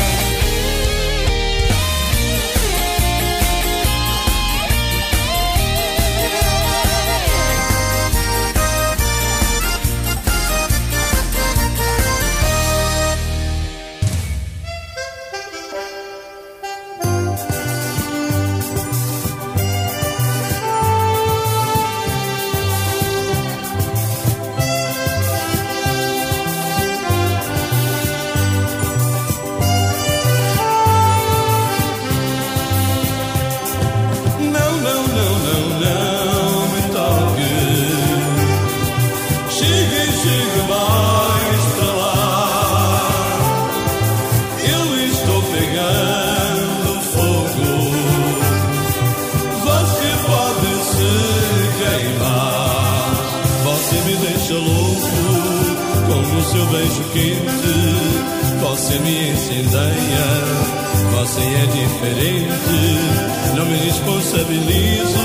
Seu 56.47 56.65
beijo 56.67 57.03
quente. 57.13 58.17
Você 58.61 58.99
me 58.99 59.31
incendeia. 59.31 60.77
Você 61.11 61.41
é 61.41 61.65
diferente, 61.65 63.55
não 63.55 63.65
me 63.65 63.77
responsabilizo 63.77 65.17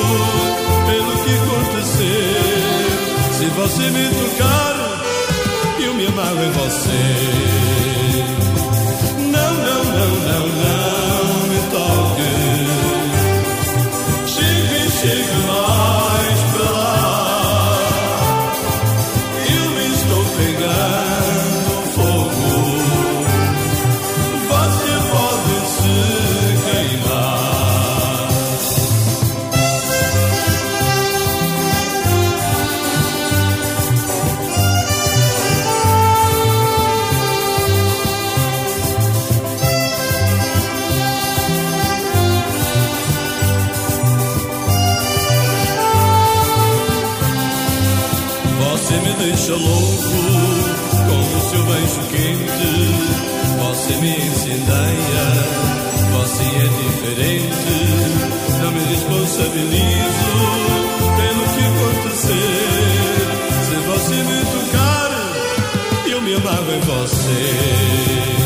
pelo 0.87 1.13
que 1.25 1.33
acontecer. 1.37 2.53
Se 3.33 3.47
você 3.47 3.91
me 3.91 4.09
tocar, 4.09 5.03
eu 5.85 5.95
me 5.95 6.07
amarro 6.07 6.45
em 6.45 6.51
você. 6.51 7.72
Você 56.33 56.45
é 56.45 56.68
diferente. 56.83 57.75
Não 58.62 58.71
me 58.73 58.81
responsabilizo 58.81 60.38
pelo 61.16 61.42
que 61.53 61.62
acontecer. 61.66 62.37
Se 63.68 63.77
você 63.87 64.14
me 64.23 64.40
tocar, 64.47 65.11
eu 66.11 66.21
me 66.23 66.35
amarro 66.35 66.73
em 66.73 66.81
você. 66.81 68.42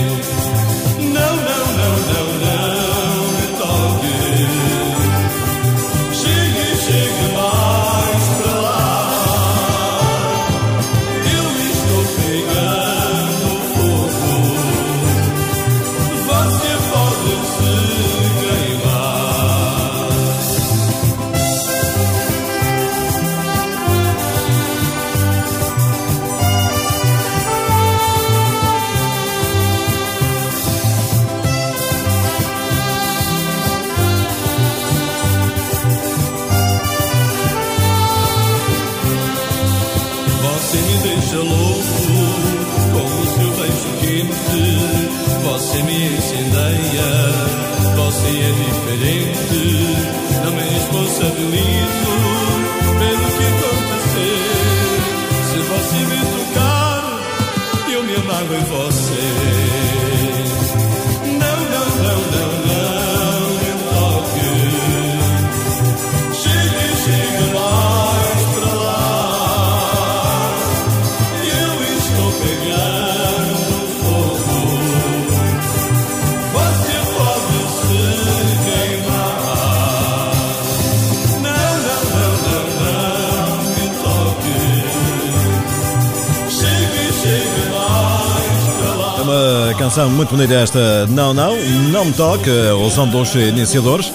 Canção 89.97 90.11
muito 90.11 90.29
bonita 90.29 90.53
esta 90.53 91.07
Não 91.07 91.33
Não, 91.33 91.57
Não 91.91 92.05
Me 92.05 92.13
Toque, 92.13 92.51
o 92.51 92.91
som 92.91 93.09
dos 93.09 93.35
iniciadores. 93.35 94.13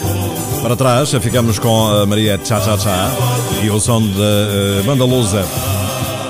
Para 0.62 0.76
trás 0.76 1.10
ficamos 1.10 1.58
com 1.58 1.88
a 1.88 2.06
Maria 2.06 2.38
Tchá 2.38 2.60
Tchá 2.60 2.78
Tchá 2.78 3.10
e 3.64 3.70
o 3.72 3.80
som 3.80 4.00
da 4.00 4.08
eh, 4.08 4.84
banda 4.86 5.06
Lusa. 5.06 5.44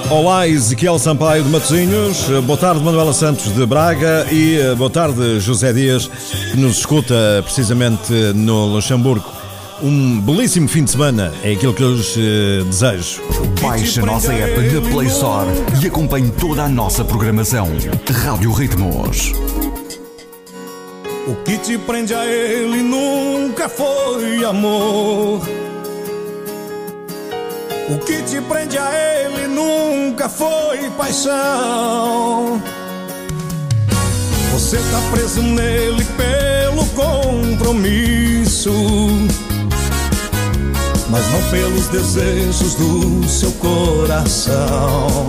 Olá, 0.10 0.48
Ezequiel 0.48 0.98
Sampaio 0.98 1.44
de 1.44 1.50
Matosinhos, 1.50 2.30
boa 2.46 2.58
tarde 2.58 2.82
Manuela 2.82 3.12
Santos 3.12 3.54
de 3.54 3.66
Braga 3.66 4.26
e 4.32 4.56
eh, 4.56 4.74
boa 4.74 4.90
tarde 4.90 5.42
José 5.42 5.74
Dias, 5.74 6.10
que 6.52 6.58
nos 6.58 6.78
escuta 6.78 7.42
precisamente 7.44 8.14
no 8.34 8.68
Luxemburgo. 8.68 9.40
Um 9.84 10.22
belíssimo 10.22 10.67
fim 10.67 10.84
de 10.84 10.91
semana 10.91 11.34
é 11.44 11.54
aquilo 11.54 11.74
que 11.74 11.82
eu 11.82 11.96
lhes 11.96 12.15
eh, 12.15 12.63
desejo. 12.65 13.20
Baixe 13.60 14.00
a 14.00 14.06
nossa 14.06 14.32
app 14.32 14.60
na 14.60 14.82
Play 14.91 15.08
Store 15.08 15.50
e 15.82 15.88
acompanhe 15.88 16.30
toda 16.39 16.65
a 16.65 16.70
nossa 16.70 17.04
programação. 17.04 17.67
Rádio 18.24 18.52
Ritmos. 18.52 19.34
O 21.28 21.36
que 21.44 21.58
te 21.58 21.80
prende 21.80 22.13
a 22.13 22.26
ele 22.26 22.84
nunca 22.84 23.67
foi 23.67 24.46
amor. 24.46 25.41
O 27.89 27.98
que 28.06 28.22
te 28.22 28.39
prende 28.41 28.78
a 28.78 28.91
ele 28.94 29.48
nunca 29.48 30.30
foi 30.30 30.91
paixão. 30.91 32.62
Você 34.54 34.78
tá 34.78 35.02
preso 35.12 35.41
nele 35.41 36.06
pelo 36.15 36.86
compromisso, 36.89 38.72
mas 41.12 41.30
não 41.30 41.43
pelos 41.50 41.88
desejos 41.89 42.74
do 42.76 43.28
seu 43.28 43.52
coração. 43.54 45.28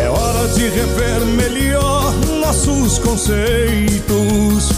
É 0.00 0.08
hora 0.08 0.48
de 0.48 0.68
rever 0.68 1.20
melhor 1.36 2.14
nossos 2.40 2.98
conceitos. 2.98 4.70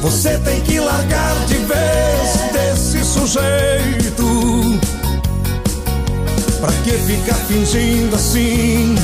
Você 0.00 0.38
tem 0.38 0.60
que 0.60 0.78
largar 0.78 1.34
de 1.46 1.56
vez 1.56 2.52
desse 2.52 3.04
sujeito. 3.04 4.78
Pra 6.60 6.72
que 6.84 6.92
ficar 6.92 7.34
fingindo 7.48 8.14
assim? 8.14 8.94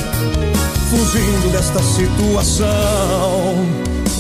Fugindo 0.90 1.50
desta 1.52 1.82
situação. 1.82 2.64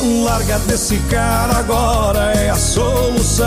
Larga 0.04 0.58
desse 0.60 0.98
cara 1.10 1.56
agora 1.56 2.32
é 2.34 2.50
a 2.50 2.56
solução. 2.56 3.46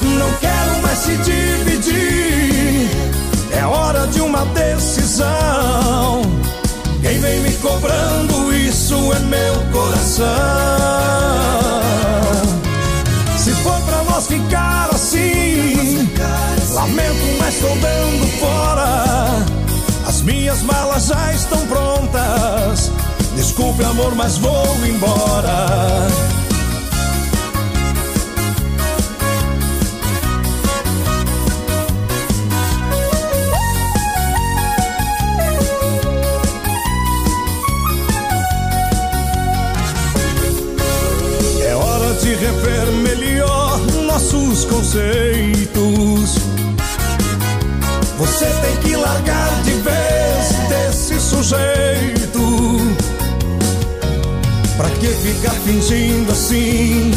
Não 0.00 0.32
quero 0.40 0.82
mais 0.82 0.98
se 0.98 1.16
dividir. 1.16 2.88
É 3.52 3.64
hora 3.66 4.06
de 4.06 4.20
uma 4.20 4.44
decisão. 4.46 6.22
Quem 7.02 7.18
vem 7.20 7.40
me 7.40 7.52
cobrando 7.54 8.54
isso 8.54 8.94
é 9.12 9.18
meu 9.20 9.54
coração. 9.72 10.26
Se 13.36 13.52
for 13.54 13.80
pra 13.80 14.04
nós 14.04 14.28
ficar 14.28 14.90
assim, 14.92 16.08
lamento, 16.74 17.38
mas 17.40 17.54
estou 17.54 17.76
dando 17.76 18.38
fora. 18.38 19.44
As 20.06 20.22
minhas 20.22 20.62
malas 20.62 21.06
já 21.06 21.32
estão 21.32 21.66
prontas. 21.66 22.92
Desculpe, 23.38 23.84
amor, 23.84 24.16
mas 24.16 24.36
vou 24.36 24.84
embora. 24.84 26.08
É 41.64 41.74
hora 41.76 42.14
de 42.14 42.34
rever 42.34 42.90
melhor 43.04 43.78
nossos 44.04 44.64
conceitos. 44.64 46.34
Você 48.18 48.46
tem 48.46 48.76
que 48.82 48.96
largar 48.96 49.47
ficar 55.22 55.54
fingindo 55.64 56.32
assim? 56.32 57.10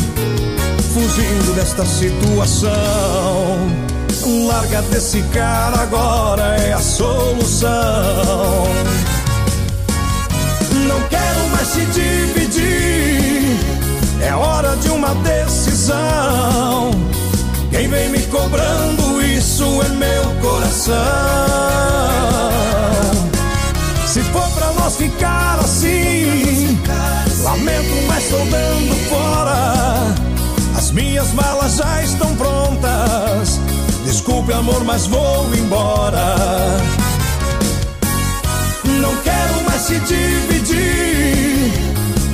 Fugindo 0.94 1.56
desta 1.56 1.86
situação. 1.86 2.72
Larga 4.48 4.82
desse 4.84 5.22
cara 5.34 5.82
agora 5.82 6.56
é 6.58 6.74
a 6.74 6.80
solução. 6.80 7.70
Não 10.88 11.02
quero 11.10 11.50
mais 11.52 11.68
se 11.68 11.86
dividir. 11.86 13.58
É 14.22 14.34
hora 14.36 14.76
de 14.78 14.90
uma 14.90 15.14
decisão. 15.16 16.92
Quem 17.72 17.88
vem 17.88 18.10
me 18.10 18.22
cobrando 18.24 19.22
isso 19.24 19.64
é 19.82 19.90
meu 19.90 20.24
coração. 20.42 21.31
Estou 28.32 28.46
dando 28.46 28.96
fora. 29.10 30.16
As 30.78 30.92
minhas 30.92 31.34
malas 31.34 31.76
já 31.76 32.02
estão 32.02 32.34
prontas. 32.36 33.60
Desculpe, 34.06 34.54
amor, 34.54 34.84
mas 34.86 35.06
vou 35.08 35.54
embora. 35.54 36.38
Não 38.86 39.16
quero 39.18 39.64
mais 39.66 39.82
se 39.82 40.00
dividir. 40.00 41.74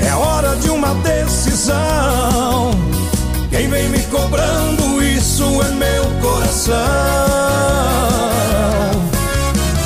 É 0.07 0.13
hora 0.13 0.55
de 0.57 0.69
uma 0.69 0.93
decisão. 0.95 2.71
Quem 3.49 3.67
vem 3.67 3.89
me 3.89 4.01
cobrando 4.03 5.01
isso 5.01 5.43
é 5.63 5.71
meu 5.71 6.05
coração. 6.21 6.75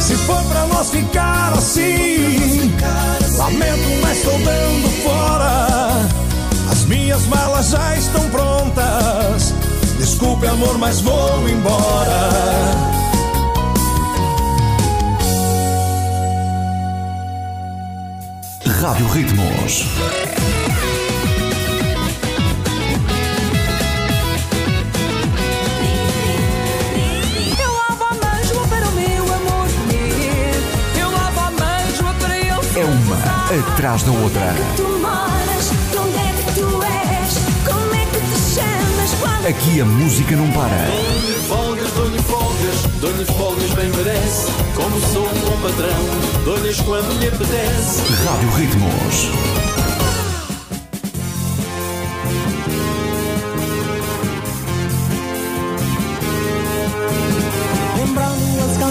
Se 0.02 0.15
for 0.17 0.43
pra 0.43 0.65
nós 0.67 0.89
ficar 0.89 1.54
assim, 1.54 2.69
lamento, 3.38 4.02
mas 4.02 4.17
estou 4.17 4.38
dando 4.39 4.90
minhas 7.12 7.26
malas 7.28 7.69
já 7.69 7.97
estão 7.97 8.30
prontas. 8.30 9.54
Desculpe, 9.97 10.47
amor, 10.47 10.78
mas 10.78 11.02
vou 11.02 11.50
embora. 11.50 12.32
Rádio 18.82 19.08
Ritmos. 19.10 19.86
Eu 27.60 27.74
lavo 27.74 28.04
a 28.06 28.13
mesma 28.13 28.67
para 28.69 28.88
o 28.88 28.91
meu 28.93 29.24
amor 29.24 29.67
comer. 29.67 30.56
Eu 30.97 31.12
lavo 31.12 31.39
a 31.41 31.52
mesma 31.52 32.13
para 32.13 32.38
ele 32.38 32.80
É 32.80 32.86
uma 32.86 33.74
atrás 33.74 34.04
da 34.04 34.12
outra. 34.12 35.11
Aqui 39.47 39.82
a 39.82 39.86
música 39.86 40.36
não 40.36 40.51
para. 40.51 40.69
Dou-lhe 40.69 41.34
folgas, 41.47 41.91
dou-lhe 41.93 42.19
folgas, 42.19 43.01
dou-lhe 43.01 43.25
folgas, 43.25 43.71
bem 43.71 43.89
merece. 43.89 44.51
Como 44.75 45.01
sou 45.12 45.25
um 45.25 45.39
bom 45.39 45.62
patrão, 45.62 46.43
dou-lhes 46.45 46.80
quando 46.82 47.19
lhe 47.19 47.27
apetece. 47.27 48.01
Rádio 48.23 48.49
Ritmos. 48.51 49.62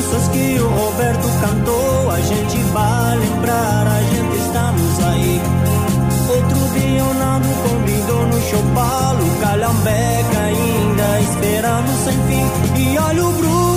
danças 0.00 0.28
que 0.28 0.58
o 0.58 0.68
Roberto 0.68 1.28
cantou, 1.40 2.10
a 2.10 2.20
gente 2.20 2.56
vai 2.72 3.18
lembrar, 3.18 3.86
a 3.86 4.02
gente 4.02 4.36
estamos 4.38 5.04
aí. 5.04 5.39
Outro 6.40 6.56
Vitruvianando, 6.56 7.48
combinou 7.68 8.26
no 8.26 8.40
chopalo, 8.40 9.24
calhambeca 9.40 10.38
ainda 10.40 11.20
esperando 11.20 12.04
sem 12.04 12.14
fim. 12.26 12.80
E 12.80 12.98
olha 12.98 13.26
o 13.26 13.32
do 13.32 13.70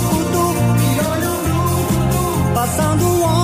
e 0.82 1.00
olha 1.06 1.30
o 1.30 2.48
do 2.48 2.54
passando 2.54 3.04
um 3.04 3.43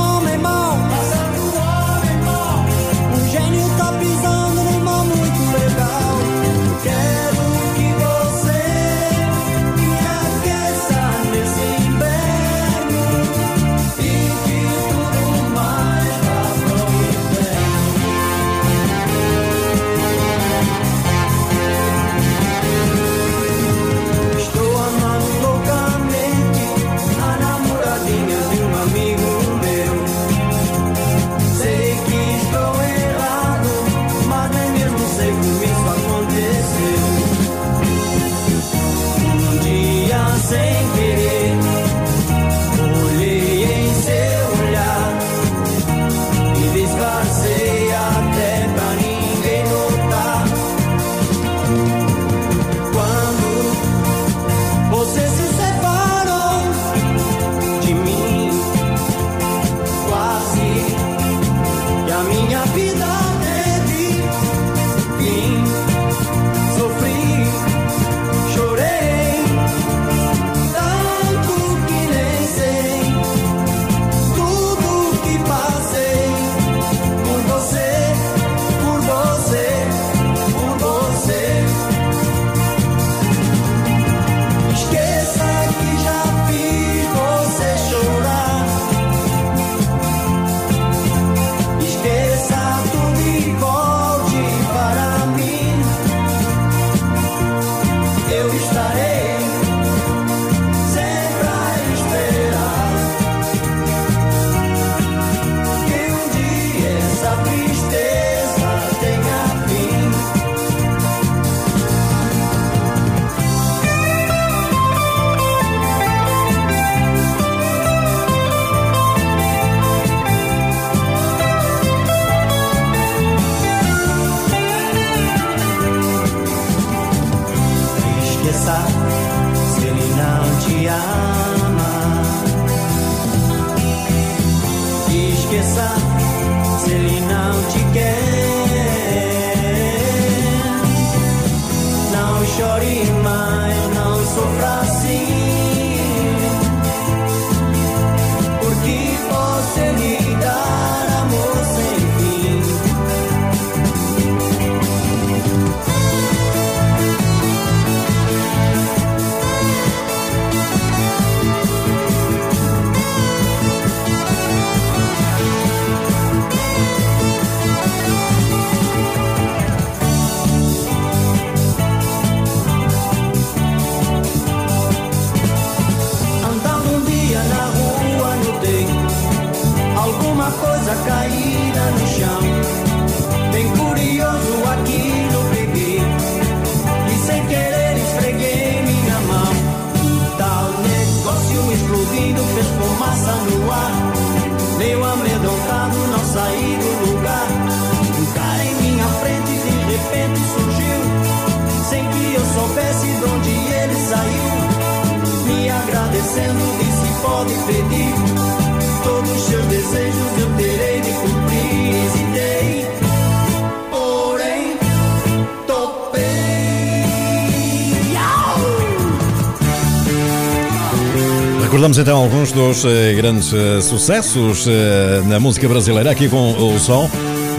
então 222.01 222.17
alguns 222.17 222.51
dos 222.51 222.85
eh, 222.85 223.15
grandes 223.15 223.53
eh, 223.53 223.81
sucessos 223.81 224.67
eh, 224.67 225.23
na 225.27 225.39
música 225.39 225.69
brasileira, 225.69 226.11
aqui 226.11 226.29
com 226.29 226.53
o 226.53 226.79
som 226.79 227.11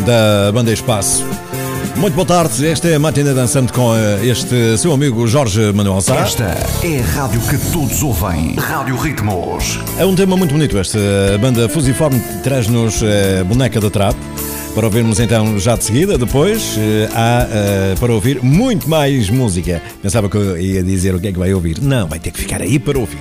da 0.05 0.51
banda 0.51 0.71
Espaço. 0.73 1.23
Muito 1.95 2.15
boa 2.15 2.25
tarde, 2.25 2.65
esta 2.65 2.87
é 2.87 2.95
a 2.95 2.99
Matina 2.99 3.33
Dançante 3.33 3.71
com 3.71 3.95
eh, 3.95 4.25
este 4.25 4.77
seu 4.79 4.91
amigo 4.93 5.27
Jorge 5.27 5.71
Manuel 5.73 6.01
Sá. 6.01 6.15
Esta 6.15 6.57
é 6.83 6.99
a 6.99 7.21
rádio 7.21 7.39
que 7.41 7.57
todos 7.71 8.01
ouvem, 8.01 8.55
Rádio 8.55 8.95
Ritmos. 8.95 9.79
É 9.99 10.05
um 10.05 10.15
tema 10.15 10.35
muito 10.35 10.53
bonito 10.53 10.77
este, 10.79 10.97
a 11.35 11.37
banda 11.37 11.69
Fusiforme 11.69 12.19
traz-nos 12.43 13.03
eh, 13.03 13.43
Boneca 13.43 13.79
da 13.79 13.91
Trap, 13.91 14.15
para 14.73 14.85
ouvirmos 14.85 15.19
então 15.19 15.59
já 15.59 15.75
de 15.75 15.83
seguida, 15.83 16.17
depois 16.17 16.77
eh, 16.79 17.09
há 17.13 17.47
para 17.99 18.11
ouvir 18.11 18.41
muito 18.41 18.89
mais 18.89 19.29
música. 19.29 19.81
Pensava 20.01 20.27
que 20.27 20.37
eu 20.37 20.57
ia 20.57 20.81
dizer 20.81 21.13
o 21.13 21.19
que 21.19 21.27
é 21.27 21.31
que 21.31 21.39
vai 21.39 21.53
ouvir, 21.53 21.79
não, 21.79 22.07
vai 22.07 22.19
ter 22.19 22.31
que 22.31 22.39
ficar 22.39 22.61
aí 22.61 22.79
para 22.79 22.97
ouvir. 22.97 23.19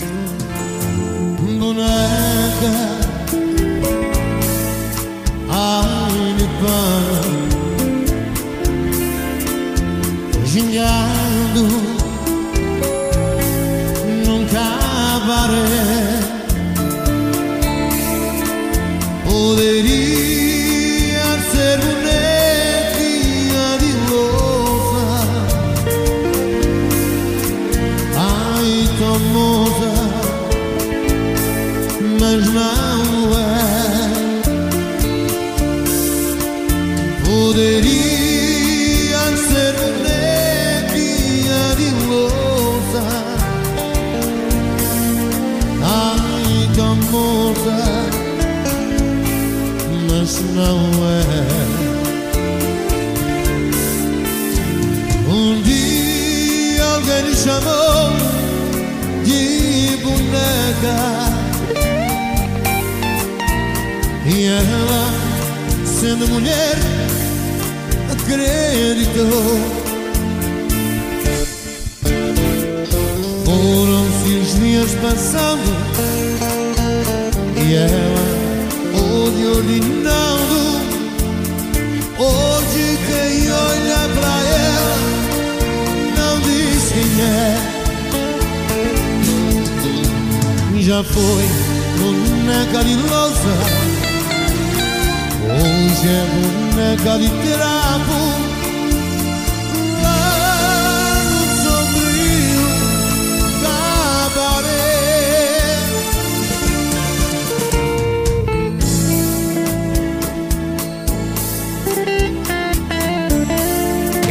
vão. 6.61 7.51
Gingado 10.45 11.69
num 14.27 14.45
cabaré 14.47 16.21
Poderia 19.25 20.20
não 50.55 50.79
é. 51.07 51.71
Um 55.29 55.63
dia 55.63 56.85
alguém 56.85 57.23
lhe 57.23 57.37
chamou 57.37 58.11
de 59.25 59.97
boneca 60.03 61.31
e 64.27 64.47
ela, 64.47 65.13
sendo 65.85 66.29
mulher, 66.29 66.77
acreditou. 68.13 69.61
Foram-se 73.45 74.35
os 74.35 74.61
dias 74.61 74.91
passando 75.03 75.71
e 77.57 77.75
ela 77.75 78.30
ouve 79.21 79.47
ordenando. 79.47 80.81
Hoje 82.19 82.99
quem 83.07 83.51
olha 83.53 84.09
pra 84.15 84.35
ela 84.69 84.97
não 86.17 86.41
diz 86.41 86.83
quem 86.93 87.11
é. 87.23 87.57
Já 90.81 91.05
foi 91.05 91.45
boneca 91.99 92.85
de 92.85 92.95
lousa, 92.97 93.55
hoje 95.45 96.09
é 96.09 96.25
boneca 96.35 97.19
de 97.19 97.29
trapo. 97.29 98.50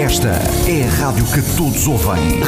Esta 0.10 0.42
é 0.68 0.84
a 0.84 0.90
rádio 0.90 1.24
que 1.26 1.42
todos 1.56 1.88
ouvem. 1.88 2.40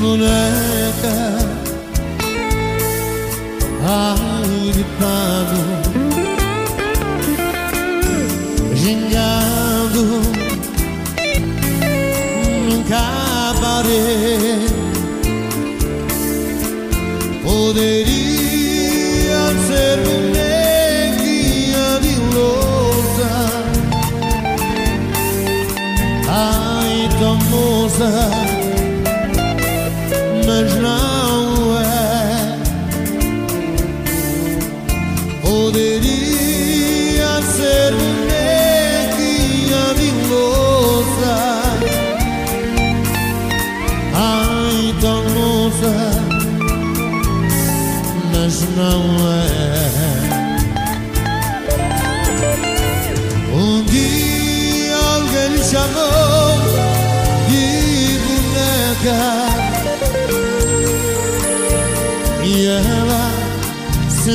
boneca 0.00 1.18
Ai 3.86 4.72
de 4.72 4.84
pano 4.98 5.62
Gingando 8.74 10.04
Num 12.66 12.82
cabaré 12.88 14.69
Poderia 17.62 19.42
ser 19.66 19.96
bonequinha 20.06 21.88
de 22.00 22.14
lousa 22.34 23.34
Ai 26.26 27.08
tão 27.20 27.38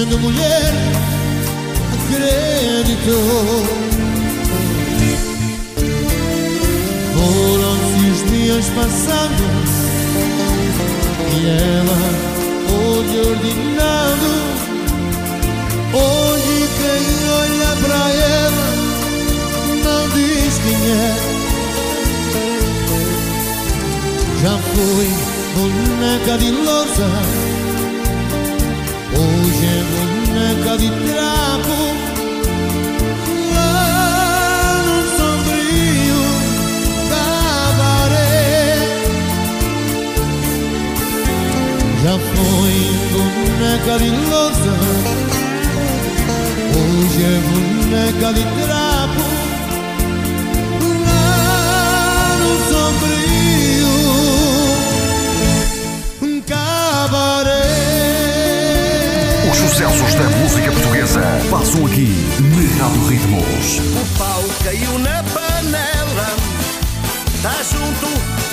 sendo 0.06 0.20
mulher, 0.20 0.74
acreditou. 1.94 3.66
Foram-se 7.14 8.06
os 8.10 8.32
dias 8.32 8.66
passando 8.70 9.44
e 11.34 11.48
ela, 11.48 12.00
hoje 12.72 13.18
ordenando. 13.30 14.32
Hoje 15.94 16.70
quem 16.78 17.06
olha 17.32 17.72
pra 17.82 18.04
ela 18.12 18.68
não 19.84 20.10
diz 20.10 20.54
quem 20.60 20.82
é. 20.92 21.16
Já 24.42 24.56
foi 24.58 25.08
boneca 25.56 26.38
de 26.38 26.52
lousa. 26.52 27.56
Hoje 29.18 29.75
de 30.78 30.90
trapo. 30.90 31.78
Lá 33.54 34.84
no 34.86 34.98
sombrio 35.18 36.22
cabaré 37.10 38.36
Já 42.04 42.16
foi 42.20 42.76
boneca 43.14 43.94
de 44.00 44.10
lousa. 44.30 44.74
Hoje 46.78 47.22
é 47.24 47.36
boneca 47.50 48.34
de 48.34 48.44
trapo 48.64 48.85
cabaré 59.96 60.02
Os 60.02 60.02
sucessos 60.02 60.16
da 60.16 60.30
música 60.38 60.72
portuguesa 60.72 61.22
passam 61.50 61.86
aqui 61.86 62.14
na 62.42 62.84
Rádio 62.84 63.08
Ritmos. 63.08 63.80
O 63.80 64.18
pau 64.18 64.44
caiu 64.64 65.00
na 65.00 65.24
panela, 65.24 66.36
tá 67.42 67.56
junto 67.64 68.08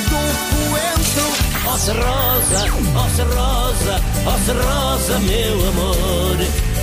do 0.08 0.20
coentro. 0.70 1.52
Se 1.78 1.90
rosa, 1.90 2.58
se 2.60 3.22
rosa, 3.22 4.00
se 4.44 4.52
rosa, 4.52 5.18
meu 5.20 5.68
amor. 5.68 6.36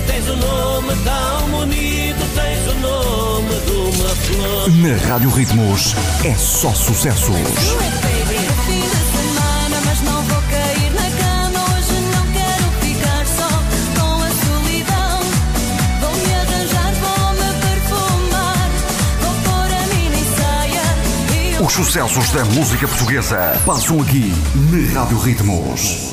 Tens 0.06 0.28
o 0.28 0.36
nome 0.36 0.94
tão 1.04 1.48
bonito, 1.50 2.18
tens 2.34 2.66
o 2.66 2.74
nome 2.80 3.54
de 3.60 3.72
uma 3.72 4.14
flor. 4.16 4.70
Na 4.70 5.08
Rádio 5.08 5.30
Ritmos 5.30 5.94
é 6.24 6.34
só 6.34 6.72
sucessos. 6.74 7.36
Os 21.62 21.74
sucessos 21.74 22.30
da 22.30 22.42
música 22.42 22.88
portuguesa 22.88 23.60
passam 23.66 24.00
aqui 24.00 24.32
na 24.70 24.98
Rádio 24.98 25.18
Ritmos. 25.18 26.09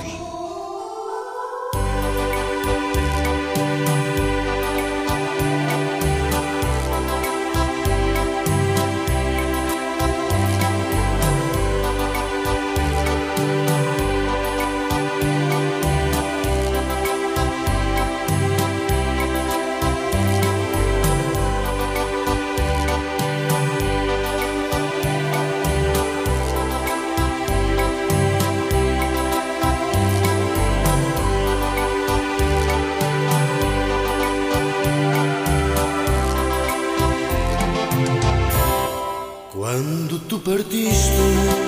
Quando 40.70 40.82
tu 40.82 41.67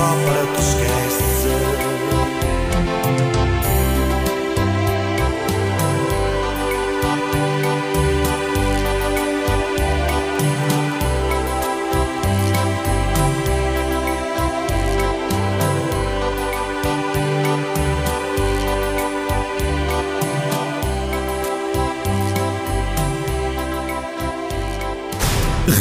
só 0.00 0.16
para 0.24 0.46
tu 0.46 0.60
esqueces. 0.60 1.40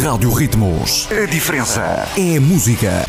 Rádio 0.03 0.33
Ritmos. 0.33 1.07
A 1.11 1.25
diferença 1.25 2.07
é 2.17 2.37
a 2.37 2.41
música. 2.41 3.05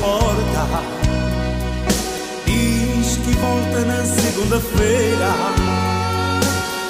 porta. 0.00 0.82
Diz 2.46 3.16
que 3.16 3.34
volta 3.36 3.80
na 3.84 4.04
segunda-feira. 4.04 5.32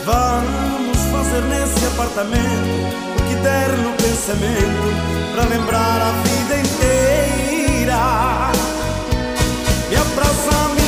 Vamos 0.05 0.99
fazer 1.13 1.43
nesse 1.43 1.87
apartamento 1.87 2.75
o 3.19 3.23
que 3.29 3.35
der 3.37 3.77
no 3.79 3.93
pensamento 3.93 4.87
para 5.33 5.45
lembrar 5.45 6.01
a 6.01 6.13
vida 6.23 6.61
inteira. 6.61 8.01
E 9.91 9.97
abraça-me. 9.97 10.82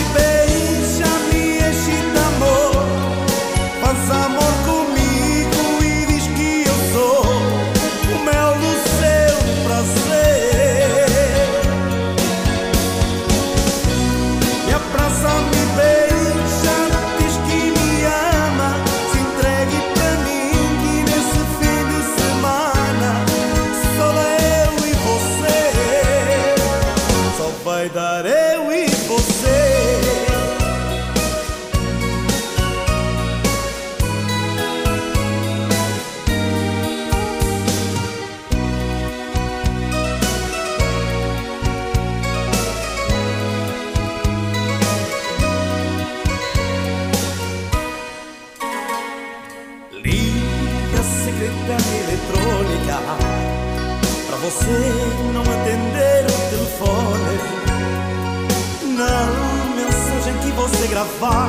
Gravar, 61.24 61.48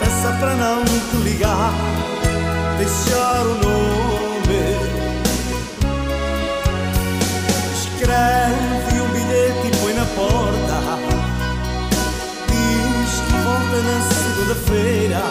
peça 0.00 0.36
para 0.40 0.54
não 0.54 0.84
te 0.84 1.16
ligar, 1.22 1.72
deixar 2.78 3.42
o 3.42 3.54
nome. 3.54 4.64
Escreve 7.74 9.00
um 9.00 9.08
bilhete 9.12 9.68
e 9.68 9.76
põe 9.82 9.94
na 9.94 10.04
porta. 10.06 10.78
Diz 12.48 13.20
que 13.20 13.32
volta 13.44 13.76
na 13.82 13.98
segunda-feira. 14.10 15.22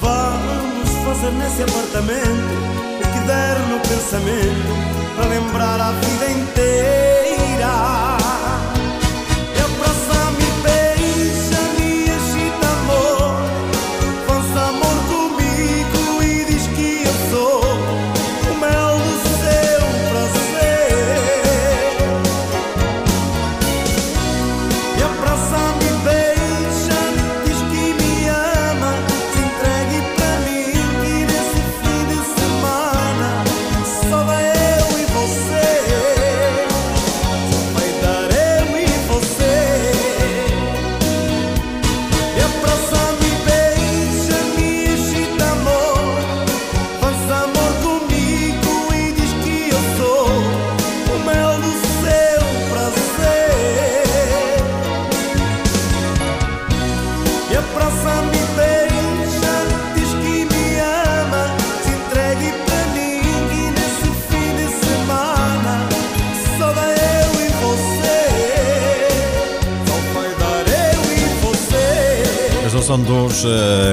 Vamos 0.00 0.90
fazer 1.04 1.32
nesse 1.32 1.62
apartamento 1.62 2.54
o 2.98 3.12
que 3.12 3.26
der 3.26 3.58
no 3.68 3.78
pensamento 3.80 4.72
para 5.16 5.26
lembrar 5.26 5.80
a 5.80 5.92
vida 5.92 6.30
inteira. 6.30 8.21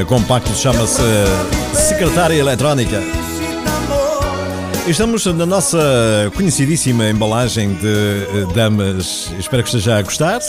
Compactos, 0.09 0.57
chama-se 0.59 1.03
Secretária 1.71 2.33
Eletrónica. 2.33 2.99
Estamos 4.87 5.23
na 5.27 5.45
nossa 5.45 5.77
conhecidíssima 6.35 7.07
embalagem 7.07 7.75
de 7.75 7.87
eh, 7.87 8.53
damas. 8.55 9.31
Espero 9.37 9.61
que 9.61 9.69
esteja 9.69 9.97
a 9.97 10.01
gostar. 10.01 10.41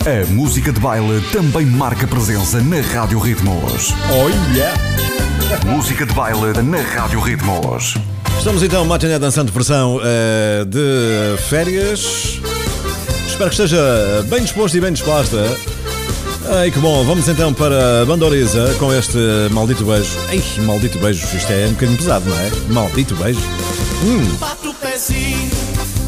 A 0.00 0.32
música 0.32 0.72
de 0.72 0.80
baile 0.80 1.20
também 1.30 1.64
marca 1.64 2.08
presença 2.08 2.60
na 2.60 2.80
Rádio 2.80 3.20
Ritmos. 3.20 3.94
Yeah! 4.52 4.76
Música 5.64 6.04
de 6.04 6.12
baile 6.12 6.60
na 6.60 6.78
Rádio 6.80 7.20
Ritmos. 7.20 7.94
Estamos 8.36 8.64
então, 8.64 8.84
Matiné 8.84 9.16
Dançante, 9.20 9.52
versão 9.52 10.00
eh, 10.02 10.64
de 10.64 11.40
férias. 11.44 12.40
Espero 13.28 13.48
que 13.48 13.62
esteja 13.62 14.26
bem 14.28 14.42
disposto 14.42 14.76
e 14.76 14.80
bem 14.80 14.92
disposta. 14.92 15.56
Ai 16.54 16.70
que 16.70 16.78
bom, 16.78 17.02
vamos 17.04 17.26
então 17.28 17.52
para 17.54 18.04
Bandoriza 18.04 18.74
com 18.78 18.92
este 18.92 19.16
maldito 19.50 19.84
beijo. 19.86 20.18
Ei, 20.30 20.42
maldito 20.62 20.98
beijo, 20.98 21.26
isto 21.34 21.50
é 21.50 21.66
um 21.66 21.70
bocadinho 21.72 21.96
pesado, 21.96 22.28
não 22.28 22.38
é? 22.38 22.50
Maldito 22.68 23.16
beijo. 23.16 23.40
Hum, 24.04 24.36
Bate 24.38 24.68
o 24.68 24.74
pezinho, 24.74 25.50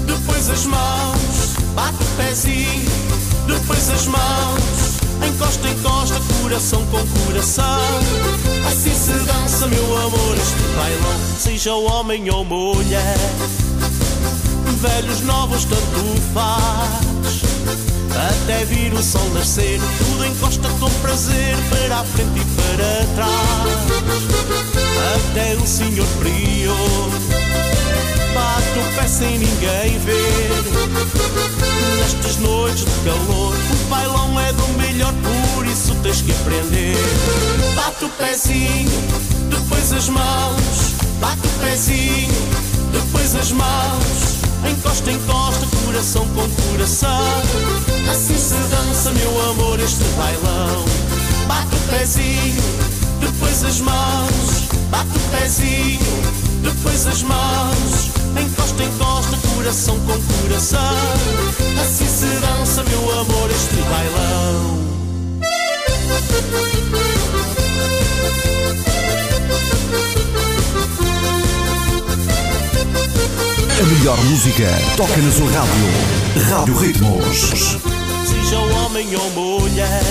depois 0.07 0.51
as 0.51 0.67
mãos. 0.67 1.55
Bate 1.75 1.97
o 2.03 2.07
pezinho, 2.19 2.91
depois 3.47 3.91
as 3.91 4.07
mãos. 4.07 4.95
Encosta, 5.27 5.67
encosta, 5.69 6.21
coração 6.43 6.85
com 6.87 7.07
coração. 7.25 7.81
Assim 8.69 8.93
se 8.95 9.13
dança, 9.25 9.67
meu 9.67 9.97
amor, 9.97 10.37
este 10.37 10.77
bailão. 10.77 11.21
Seja 11.39 11.75
homem 11.75 12.29
ou 12.31 12.45
mulher, 12.45 13.17
velhos, 14.81 15.23
novos, 15.23 15.65
tanto 15.65 16.21
faz. 16.35 17.54
Até 18.17 18.65
vir 18.65 18.93
o 18.95 19.03
sol 19.03 19.29
nascer, 19.31 19.81
tudo 19.99 20.25
encosta 20.25 20.69
com 20.81 20.91
prazer 21.01 21.57
para 21.71 22.01
a 22.01 22.05
frente 22.05 22.41
e 22.41 22.45
para 22.55 23.07
trás. 23.15 23.85
Até 25.17 25.55
o 25.57 25.67
senhor 25.67 26.07
prior 26.19 27.11
bate 28.35 28.79
o 28.79 28.97
pé 28.97 29.07
sem 29.09 29.39
ninguém 29.39 29.99
ver. 30.01 30.51
Nestas 31.99 32.37
noites 32.39 32.85
de 32.85 32.91
calor, 33.05 33.55
o 33.55 33.89
bailão 33.89 34.41
é 34.41 34.53
do 34.53 34.69
melhor, 34.79 35.13
por 35.55 35.67
isso 35.67 35.95
tens 36.03 36.21
que 36.21 36.33
aprender. 36.33 36.97
Bate 37.75 38.05
o 38.05 38.09
pezinho, 38.11 38.91
depois 39.49 39.93
as 39.93 40.09
mãos. 40.09 40.95
Bate 41.21 41.47
o 41.47 41.51
pezinho, 41.61 42.35
depois 42.93 43.35
as 43.37 43.53
mãos. 43.53 44.34
Encosta, 44.71 45.11
encosta, 45.11 45.67
coração 45.85 46.27
com 46.29 46.49
coração. 46.71 47.43
Assim 48.11 48.39
se 48.39 48.55
dança, 48.55 49.11
meu 49.13 49.51
amor, 49.51 49.79
este 49.81 50.05
bailão. 50.17 50.85
Bate 51.47 51.75
o 51.75 51.79
pezinho, 51.91 52.63
depois 53.21 53.65
as 53.65 53.81
mãos. 53.81 54.69
Bate 54.91 55.11
o 55.17 55.39
pezinho, 55.39 56.23
depois 56.63 57.07
as 57.07 57.23
mãos. 57.23 58.11
Encosta, 58.41 58.83
encosta, 58.83 59.37
coração 59.55 59.99
com 60.01 60.21
coração. 60.43 60.97
Assim 61.81 62.07
se 62.07 62.27
dança, 62.41 62.83
meu 62.85 63.21
amor, 63.21 63.51
este 63.51 63.77
bailão. 63.83 64.85
A 73.77 73.83
melhor 73.83 74.17
música 74.27 74.69
toca 74.97 75.17
na 75.17 75.33
sua 75.33 75.51
rádio. 75.51 76.49
Rádio 76.49 76.77
Ritmos. 76.77 77.77
Seja 78.25 78.59
homem 78.59 79.09
ou 79.17 79.31
mulher, 79.31 80.03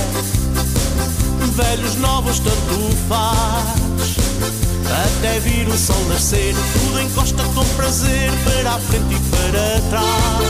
velhos, 1.55 1.95
novos, 1.95 2.39
tanto 2.39 2.89
faz. 3.07 4.17
Até 5.05 5.39
vir 5.39 5.65
o 5.69 5.77
sol 5.77 6.03
nascer, 6.09 6.53
tudo 6.73 6.99
encosta 6.99 7.41
com 7.55 7.63
prazer 7.77 8.31
para 8.43 8.75
a 8.75 8.79
frente 8.79 9.15
e 9.15 9.19
para 9.31 9.79
trás. 9.89 10.43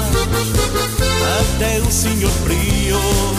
Até 1.39 1.79
o 1.81 1.91
senhor 1.91 2.31
prior 2.43 3.33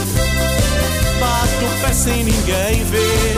bate 1.21 1.65
o 1.65 1.81
pé 1.81 1.93
sem 1.93 2.25
ninguém 2.25 2.85
ver. 2.85 3.37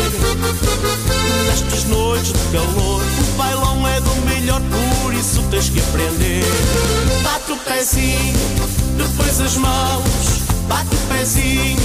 Nestas 1.47 1.85
noites 1.85 2.33
de 2.33 2.39
calor, 2.53 3.03
o 3.03 3.37
bailão 3.37 3.89
é 3.89 4.01
do 4.01 4.14
melhor, 4.27 4.61
por 4.61 5.14
isso 5.14 5.43
tens 5.51 5.68
que 5.68 5.81
aprender. 5.81 6.45
Bate 7.22 7.53
o 7.53 7.57
pezinho, 7.59 8.35
depois 8.97 9.41
as 9.41 9.57
mãos. 9.57 10.47
Bate 10.68 10.95
o 10.95 10.99
pezinho, 11.14 11.77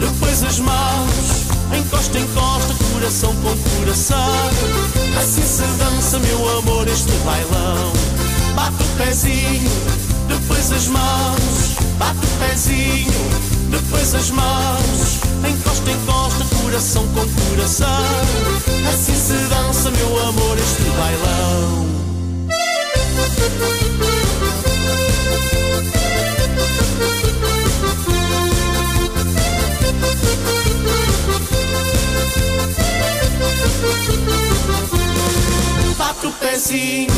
depois 0.00 0.42
as 0.42 0.58
mãos. 0.58 1.46
Encosta, 1.72 2.18
encosta, 2.18 2.74
coração 2.92 3.34
com 3.36 3.56
coração. 3.78 4.50
Assim 5.18 5.42
se 5.42 5.62
dança, 5.78 6.18
meu 6.18 6.58
amor, 6.58 6.88
este 6.88 7.12
bailão. 7.24 7.92
Bate 8.54 8.82
o 8.82 8.86
pezinho, 8.96 9.70
depois 10.28 10.72
as 10.72 10.86
mãos. 10.88 11.76
Bate 11.98 12.18
o 12.18 12.38
pezinho, 12.38 13.12
depois 13.70 14.14
as 14.14 14.30
mãos. 14.30 14.85
Encosta, 15.48 15.90
encosta, 15.90 16.44
coração 16.62 17.06
com 17.08 17.26
coração. 17.48 18.04
Assim 18.88 19.14
se 19.14 19.34
dança, 19.48 19.90
meu 19.90 20.28
amor, 20.28 20.58
este 20.58 20.82
bailão. 20.90 21.86
Bato 36.16 36.28
o 36.28 36.32
pezinho, 36.32 37.12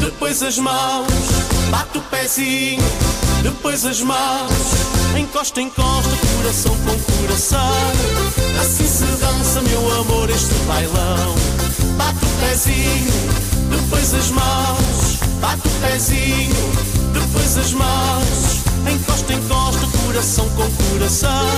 depois 0.00 0.42
as 0.42 0.58
mãos. 0.58 1.08
Bato 1.70 1.98
o 1.98 2.02
pezinho, 2.02 2.82
depois 3.42 3.86
as 3.86 4.02
mãos. 4.02 4.52
Encosta, 5.18 5.62
encosta, 5.62 6.10
coração 6.36 6.76
com 6.84 7.22
coração. 7.22 7.92
Assim 8.60 8.86
se 8.86 9.06
dança, 9.06 9.62
meu 9.62 10.00
amor, 10.00 10.28
este 10.28 10.54
bailão. 10.66 11.34
Bato 11.96 12.26
o 12.26 12.46
pezinho, 12.46 13.12
depois 13.70 14.12
as 14.12 14.28
mãos. 14.28 15.18
Bato 15.40 15.66
o 15.66 15.80
pezinho, 15.80 16.54
depois 17.14 17.56
as 17.56 17.72
mãos. 17.72 18.62
Encosta, 18.92 19.32
encosta, 19.32 19.86
coração 20.04 20.46
com 20.50 20.70
coração. 20.90 21.48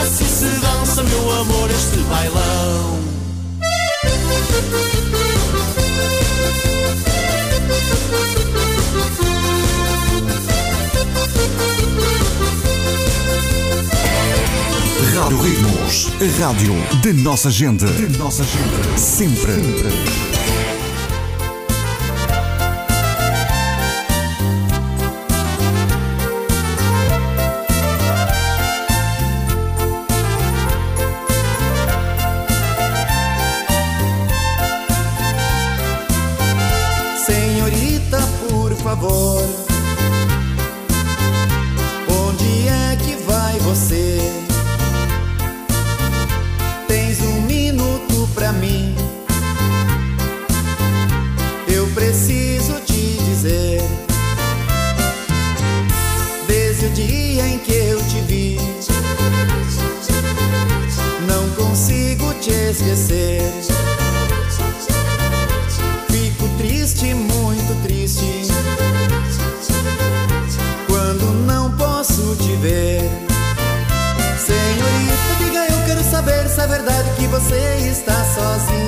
Assim 0.00 0.28
se 0.28 0.46
dança, 0.60 1.02
meu 1.02 1.40
amor, 1.40 1.68
este 1.72 1.98
bailão. 2.08 3.04
Rádio 15.14 15.40
Ritmos, 15.40 16.10
a 16.20 16.42
rádio 16.42 16.74
de 17.00 17.12
nossa 17.12 17.50
gente. 17.50 17.86
De 17.86 18.18
nossa 18.18 18.44
gente. 18.44 19.00
Sempre. 19.00 19.54
Sempre. 19.54 20.53
que 77.24 77.28
você 77.28 77.88
está 77.88 78.22
sozinho. 78.34 78.83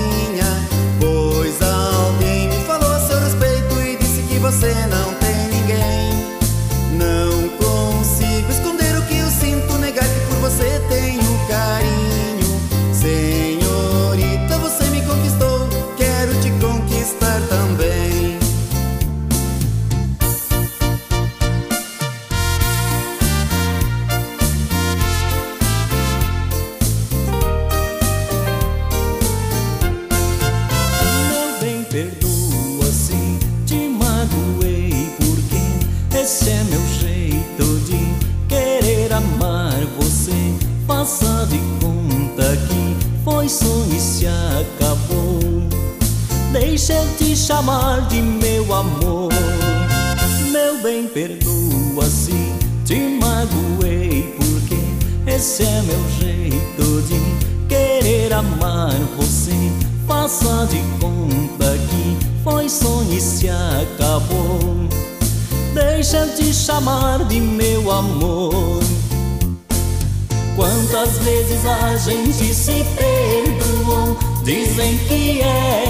gente 72.07 72.55
se 72.55 72.85
perdoou. 72.95 74.17
Dizem 74.45 74.97
que 75.09 75.43
é 75.43 75.86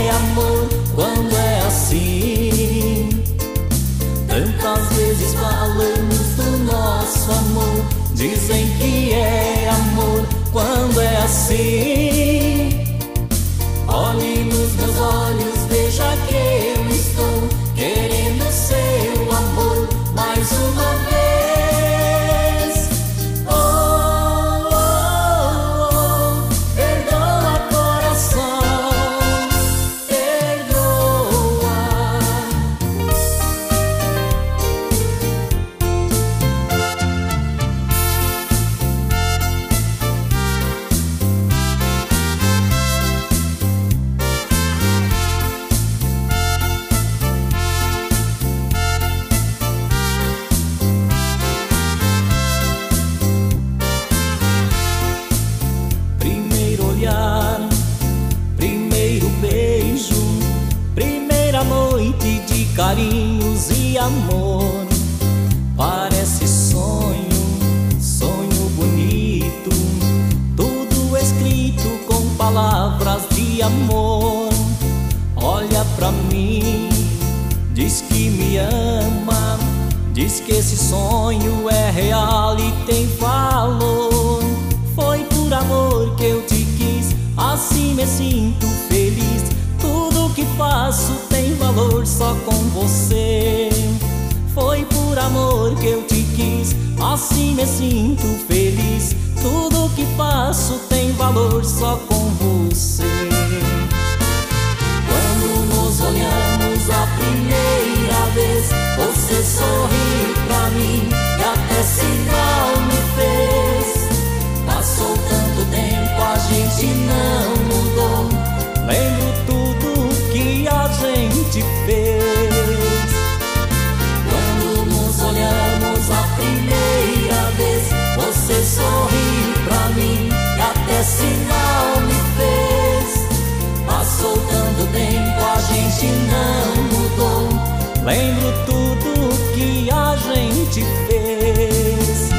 Lembro 138.07 138.53
tudo 138.67 139.37
que 139.53 139.91
a 139.91 140.15
gente 140.33 140.81
fez. 141.09 142.31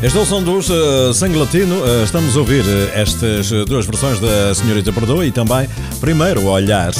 Este 0.00 0.18
é 0.18 0.20
o 0.20 0.24
som 0.24 0.40
dos 0.40 0.70
uh, 0.70 1.10
eh, 1.10 1.14
Sangue 1.14 1.36
Latino. 1.36 1.80
Uh, 1.80 2.04
estamos 2.04 2.36
a 2.36 2.38
ouvir 2.38 2.62
uh, 2.62 2.90
estas 2.94 3.50
duas 3.66 3.86
versões 3.86 4.20
da 4.20 4.54
Senhorita 4.54 4.92
Perdoa 4.92 5.26
e 5.26 5.32
também 5.32 5.68
Primeiro 6.00 6.46
Olhar. 6.46 6.92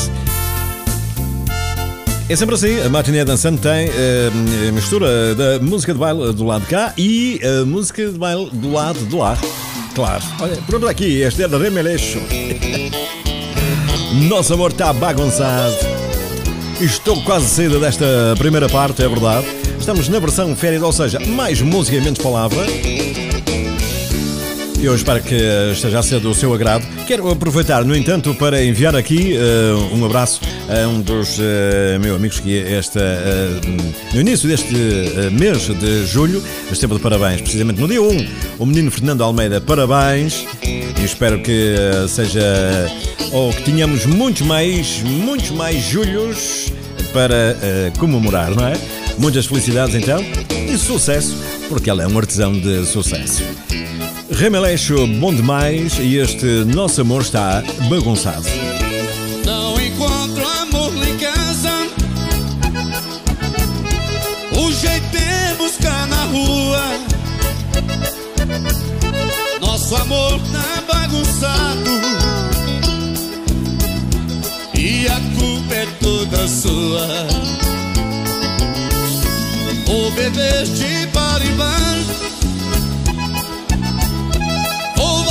É 2.29 2.35
sempre 2.35 2.57
assim, 2.57 2.81
a 2.81 2.89
matiné 2.89 3.25
dançante 3.25 3.63
tem 3.63 3.91
uh, 3.91 4.73
mistura 4.73 5.37
da 5.37 5.61
música 5.61 5.93
de 5.93 6.01
baile 6.01 6.33
do 6.33 6.45
lado 6.45 6.63
de 6.63 6.67
cá 6.67 6.93
e 6.99 7.41
a 7.45 7.65
música 7.65 8.11
de 8.11 8.19
baile 8.19 8.51
do 8.51 8.73
lado 8.73 8.99
de 8.99 9.15
lá. 9.15 9.39
Claro. 9.95 10.25
Olha, 10.41 10.57
pronto 10.67 10.89
é 10.89 10.91
aqui, 10.91 11.21
este 11.21 11.45
é 11.45 11.49
da 11.49 11.59
Remeleixo. 11.59 12.19
Nosso 14.13 14.53
amor 14.53 14.73
está 14.73 14.93
bagunçado. 14.93 15.75
Estou 16.79 17.23
quase 17.25 17.49
saída 17.49 17.79
desta 17.79 18.05
primeira 18.37 18.69
parte, 18.69 19.03
é 19.03 19.09
verdade. 19.09 19.47
Estamos 19.79 20.09
na 20.09 20.19
versão 20.19 20.55
férias, 20.55 20.83
ou 20.83 20.93
seja, 20.93 21.19
mais 21.21 21.63
música 21.63 21.97
e 21.97 22.01
menos 22.01 22.19
palavra. 22.19 22.67
E 24.83 24.85
eu 24.85 24.97
espero 24.97 25.23
que 25.23 25.37
esteja 25.73 26.01
a 26.01 26.03
ser 26.03 26.19
do 26.19 26.35
seu 26.35 26.53
agrado. 26.53 26.85
Quero 27.07 27.31
aproveitar, 27.31 27.85
no 27.85 27.95
entanto, 27.95 28.35
para 28.35 28.65
enviar 28.65 28.97
aqui 28.97 29.37
uh, 29.37 29.95
um 29.95 30.05
abraço 30.05 30.41
a 30.69 30.89
um 30.89 31.01
dos 31.01 31.39
uh, 31.39 32.01
meus 32.01 32.17
amigos 32.17 32.41
que 32.41 32.59
esta, 32.59 32.99
uh, 32.99 34.13
no 34.13 34.21
início 34.21 34.49
deste 34.49 34.75
mês 35.31 35.69
de 35.69 36.05
julho 36.05 36.43
esteve 36.73 36.95
de 36.95 37.01
parabéns, 37.01 37.41
precisamente 37.43 37.81
no 37.81 37.87
dia 37.87 38.03
1, 38.03 38.27
o 38.59 38.67
menino 38.67 38.91
Fernando 38.91 39.23
Almeida. 39.23 39.61
Parabéns 39.61 40.45
e 40.65 41.05
espero 41.05 41.41
que 41.41 41.77
seja 42.09 42.43
ou 43.31 43.53
que 43.53 43.63
tenhamos 43.63 44.05
muitos 44.05 44.43
mais, 44.43 45.01
muitos 45.05 45.53
mais 45.53 45.81
julhos 45.81 46.73
para 47.13 47.57
comemorar, 48.01 48.51
não 48.51 48.67
é? 48.67 49.02
Muitas 49.19 49.47
felicidades 49.47 49.95
então 49.95 50.21
e 50.69 50.77
sucesso, 50.79 51.37
porque 51.69 51.91
ela 51.91 52.03
é 52.03 52.07
um 52.07 52.19
artesão 52.19 52.53
de 52.53 52.85
sucesso. 52.87 53.43
Remeleixo 54.31 55.07
bom 55.07 55.35
demais 55.35 55.99
e 55.99 56.17
este 56.17 56.47
nosso 56.65 57.01
amor 57.03 57.23
está 57.23 57.63
bagunçado. 57.89 58.47
Não 59.45 59.81
encontro 59.81 60.47
amor 60.49 60.93
em 61.07 61.17
casa. 61.19 61.87
O 64.57 64.73
jeito 64.73 65.17
é 65.17 65.55
buscar 65.55 66.07
na 66.09 66.25
rua. 66.25 66.83
Nosso 69.61 69.95
amor 69.97 70.41
tá 70.53 70.83
bagunçado. 70.93 71.91
E 74.75 75.07
a 75.09 75.21
culpa 75.39 75.75
é 75.75 75.87
toda 76.01 76.49
sua. 76.49 77.27
Vou 79.93 80.11
beber 80.13 80.65
de 80.65 81.07
bar 81.09 81.43
em. 81.45 82.07
Vou 84.97 85.23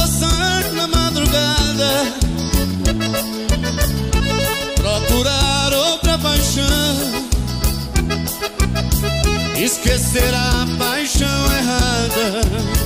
na 0.73 0.87
madrugada. 0.87 2.05
Procurar 4.75 5.73
outra 5.73 6.15
paixão. 6.19 6.95
Esquecer 9.57 10.31
a 10.31 10.67
paixão 10.77 11.45
errada. 11.57 12.80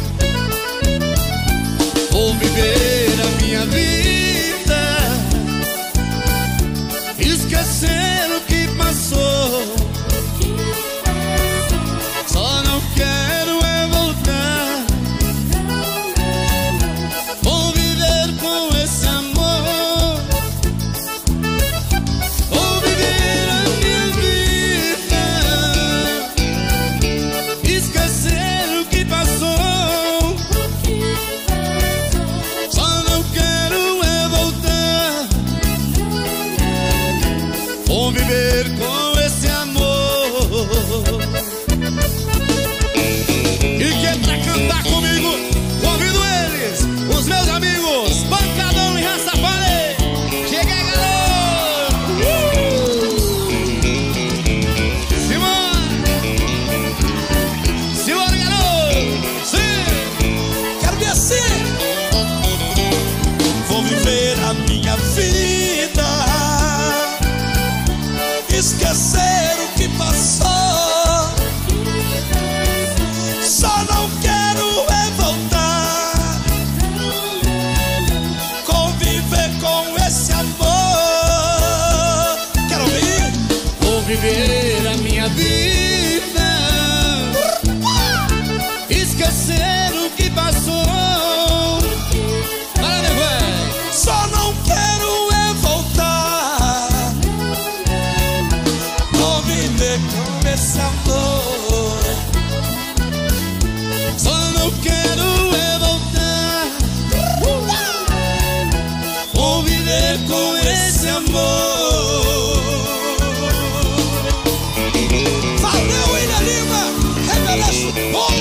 Viver 109.95 110.19
com 110.27 110.57
esse 110.57 111.07
amor 111.07 111.35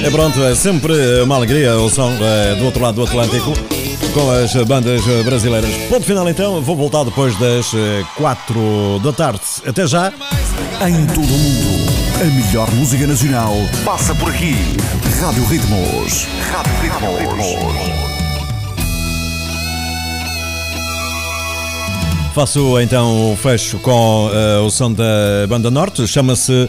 É 0.02 0.10
pronto, 0.10 0.42
é 0.42 0.54
sempre 0.54 1.22
uma 1.22 1.36
alegria 1.36 1.76
o 1.76 1.88
som 1.88 2.12
eh, 2.20 2.56
do 2.56 2.66
outro 2.66 2.82
lado 2.82 2.96
do 2.96 3.04
Atlântico 3.04 3.54
com 4.12 4.30
as 4.30 4.54
bandas 4.66 5.02
brasileiras. 5.24 5.70
Ponto 5.88 6.04
final 6.04 6.28
então, 6.28 6.60
vou 6.60 6.76
voltar 6.76 7.04
depois 7.04 7.34
das 7.38 7.72
4 8.16 9.00
da 9.02 9.12
tarde. 9.12 9.40
Até 9.66 9.86
já. 9.86 10.12
Em 10.86 11.06
todo 11.06 11.24
o 11.24 11.38
mundo, 11.38 11.92
a 12.20 12.24
melhor 12.24 12.70
música 12.72 13.06
nacional 13.06 13.54
passa 13.84 14.14
por 14.14 14.28
aqui. 14.28 14.54
Rádio 15.20 15.44
Ritmos. 15.46 16.26
Rádio 16.52 16.72
Ritmos. 16.82 18.13
Faço 22.34 22.80
então 22.80 23.32
o 23.32 23.36
fecho 23.36 23.78
com 23.78 24.28
eh, 24.34 24.58
o 24.58 24.68
som 24.68 24.92
da 24.92 25.46
Banda 25.48 25.70
Norte, 25.70 26.04
chama-se 26.04 26.68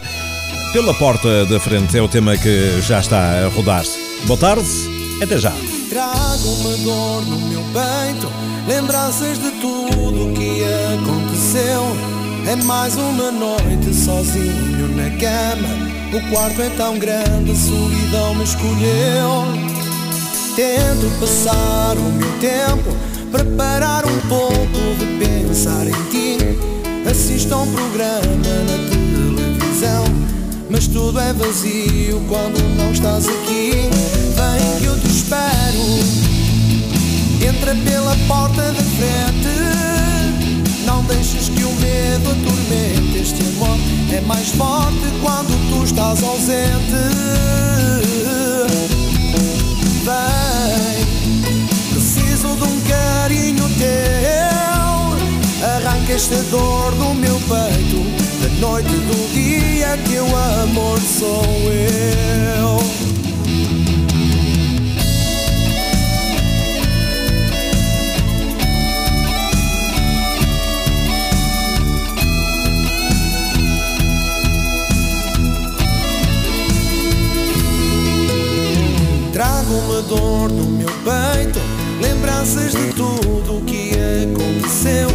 Pela 0.72 0.94
Porta 0.94 1.44
da 1.46 1.58
Frente, 1.58 1.98
é 1.98 2.00
o 2.00 2.06
tema 2.06 2.36
que 2.36 2.80
já 2.82 3.00
está 3.00 3.44
a 3.44 3.48
rodar-se. 3.48 3.98
Boa 4.26 4.38
tarde, 4.38 4.64
até 5.20 5.36
já. 5.36 5.52
Trago 5.90 6.48
uma 6.60 6.76
dor 6.76 7.22
no 7.26 7.38
meu 7.48 7.62
peito, 7.72 8.32
lembranças 8.68 9.40
de 9.40 9.50
tudo 9.60 10.32
que 10.34 10.62
aconteceu. 10.94 11.82
É 12.46 12.54
mais 12.64 12.94
uma 12.94 13.32
noite 13.32 13.92
sozinho 13.92 14.86
na 14.94 15.10
cama. 15.18 15.68
O 16.16 16.30
quarto 16.30 16.62
é 16.62 16.70
tão 16.76 16.96
grande, 16.96 17.50
a 17.50 17.56
solidão 17.56 18.36
me 18.36 18.44
escolheu. 18.44 19.46
Tento 20.54 21.18
passar 21.18 21.96
o 21.96 22.12
meu 22.12 22.32
tempo, 22.38 22.96
preparar 23.30 24.04
um 24.06 24.20
pouco 24.28 24.94
de 24.98 25.06
pensar 25.18 25.86
em 25.86 26.02
ti. 26.10 26.38
Assisto 27.08 27.54
a 27.54 27.58
um 27.58 27.72
programa 27.72 28.36
na 28.66 28.78
televisão, 28.90 30.04
mas 30.70 30.86
tudo 30.86 31.18
é 31.20 31.32
vazio 31.32 32.20
quando 32.28 32.58
não 32.76 32.92
estás 32.92 33.26
aqui. 33.28 33.88
Vem 34.34 34.80
que 34.80 34.84
eu 34.86 34.98
te 34.98 35.08
espero. 35.08 36.26
Entra 37.46 37.74
pela 37.74 38.16
porta 38.26 38.62
da 38.62 38.82
frente. 38.82 39.56
Não 40.84 41.02
deixes 41.04 41.48
que 41.48 41.64
o 41.64 41.72
medo 41.74 42.30
atormente 42.30 43.18
este 43.18 43.42
amor. 43.42 43.78
É 44.12 44.20
mais 44.22 44.48
forte 44.50 45.06
quando 45.22 45.70
tu 45.70 45.84
estás 45.84 46.22
ausente. 46.22 47.26
Esta 56.16 56.42
dor 56.50 56.94
no 56.94 57.12
meu 57.14 57.34
peito, 57.40 58.02
da 58.40 58.48
noite 58.58 58.88
do 58.88 59.32
dia, 59.34 59.98
teu 60.08 60.24
amor 60.24 60.98
sou 60.98 61.44
eu. 61.70 62.78
Trago 79.34 79.74
uma 79.74 80.00
dor 80.00 80.50
no 80.50 80.64
meu 80.64 80.88
peito, 81.04 81.60
lembranças 82.00 82.72
de 82.72 82.92
tudo 82.94 83.58
o 83.58 83.62
que 83.62 83.92
aconteceu. 84.24 85.08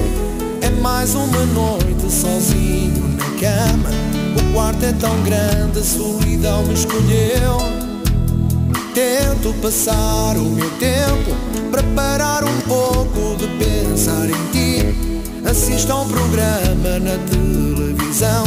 É 0.62 0.70
mais 0.82 1.16
uma 1.16 1.46
noite 1.46 2.12
sozinho 2.12 3.08
na 3.18 3.26
cama. 3.40 3.90
O 4.38 4.54
quarto 4.54 4.86
é 4.86 4.94
tão 4.94 5.22
grande, 5.24 5.80
a 5.80 5.84
solidão 5.84 6.64
me 6.64 6.74
escolheu. 6.74 7.58
Tento 8.94 9.54
passar 9.62 10.36
o 10.38 10.44
meu 10.44 10.70
tempo 10.72 11.36
para 11.72 11.84
parar 11.96 12.44
um 12.44 12.62
pouco 12.62 13.38
de 13.38 13.48
pensar 13.64 14.26
em 14.30 14.52
ti. 14.52 15.22
Assisto 15.50 15.92
a 15.92 16.02
um 16.02 16.08
programa 16.08 17.00
na 17.00 17.18
televisão, 17.30 18.44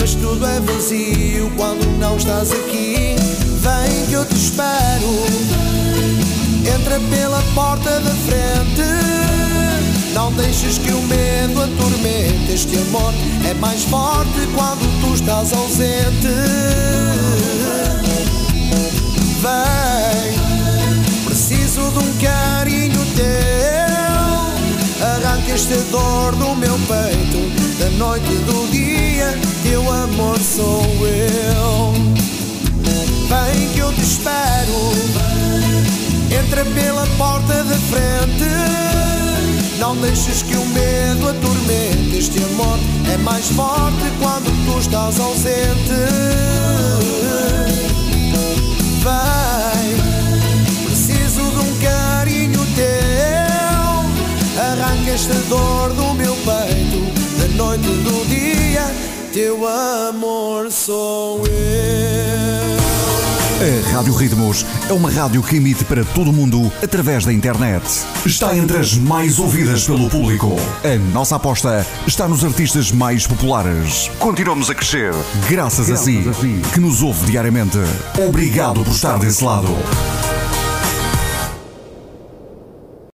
mas 0.00 0.14
tudo 0.14 0.44
é 0.44 0.60
vazio 0.60 1.50
quando 1.56 1.86
não 1.98 2.16
estás 2.16 2.50
aqui. 2.50 3.16
Vem 3.60 4.06
que 4.08 4.12
eu 4.14 4.24
te 4.24 4.34
espero. 4.34 5.67
Entra 6.80 7.00
pela 7.10 7.42
porta 7.54 7.90
da 8.00 8.10
frente. 8.10 8.82
Não 10.14 10.32
deixes 10.32 10.78
que 10.78 10.92
o 10.92 11.02
medo 11.02 11.62
atormente. 11.62 12.52
Este 12.52 12.76
amor 12.78 13.12
é 13.48 13.54
mais 13.54 13.82
forte 13.84 14.46
quando 14.54 15.00
tu 15.00 15.14
estás 15.14 15.52
ausente. 15.52 16.28
Vem, 19.42 20.38
preciso 21.24 21.90
de 21.90 21.98
um 21.98 22.12
carinho 22.18 23.04
teu. 23.16 23.98
Arranca 25.04 25.52
esta 25.52 25.76
dor 25.90 26.36
do 26.36 26.54
meu 26.54 26.78
peito. 26.86 27.78
Da 27.80 27.90
noite 27.90 28.32
e 28.32 28.38
do 28.44 28.70
dia, 28.70 29.36
teu 29.64 29.82
amor 29.92 30.38
sou 30.38 30.84
eu. 31.06 31.92
Vem 33.28 33.68
que 33.74 33.80
eu 33.80 33.92
te 33.92 34.00
espero. 34.00 35.28
Entra 36.30 36.64
pela 36.64 37.06
porta 37.16 37.64
da 37.64 37.76
frente. 37.76 38.48
Não 39.78 39.96
deixes 39.96 40.42
que 40.42 40.56
o 40.56 40.66
medo 40.66 41.28
atormente. 41.28 42.16
Este 42.18 42.42
amor 42.42 42.78
é 43.12 43.16
mais 43.16 43.48
forte 43.48 44.10
quando 44.20 44.50
tu 44.66 44.78
estás 44.78 45.18
ausente. 45.18 45.92
Vem, 49.02 49.96
preciso 50.84 51.40
de 51.40 51.58
um 51.58 51.78
carinho 51.78 52.66
teu. 52.74 53.98
Arranca 54.62 55.10
esta 55.10 55.34
dor 55.48 55.92
do 55.94 56.12
meu 56.14 56.34
peito. 56.36 57.18
Da 57.38 57.48
noite 57.56 57.84
do 57.84 58.26
dia, 58.28 58.84
teu 59.32 59.66
amor 59.66 60.70
sou 60.70 61.46
eu. 61.46 62.78
A 63.60 63.90
Rádio 63.90 64.14
Ritmos 64.14 64.64
é 64.88 64.92
uma 64.92 65.10
rádio 65.10 65.42
que 65.42 65.56
emite 65.56 65.84
para 65.84 66.02
todo 66.02 66.30
o 66.30 66.32
mundo 66.32 66.72
através 66.82 67.24
da 67.24 67.32
internet. 67.32 67.84
Está 68.24 68.56
entre 68.56 68.78
as 68.78 68.94
mais 68.94 69.38
ouvidas 69.38 69.84
pelo 69.84 70.08
público. 70.08 70.56
A 70.82 71.12
nossa 71.12 71.36
aposta 71.36 71.86
está 72.06 72.26
nos 72.26 72.42
artistas 72.42 72.90
mais 72.90 73.26
populares. 73.26 74.10
Continuamos 74.18 74.70
a 74.70 74.74
crescer 74.74 75.12
graças, 75.48 75.90
a 75.90 75.96
si, 75.96 76.22
que 76.72 76.80
nos 76.80 77.02
ouve 77.02 77.26
diariamente. 77.26 77.78
Obrigado 78.26 78.82
por 78.82 78.92
estar 78.92 79.18
desse 79.18 79.44
lado. 79.44 79.68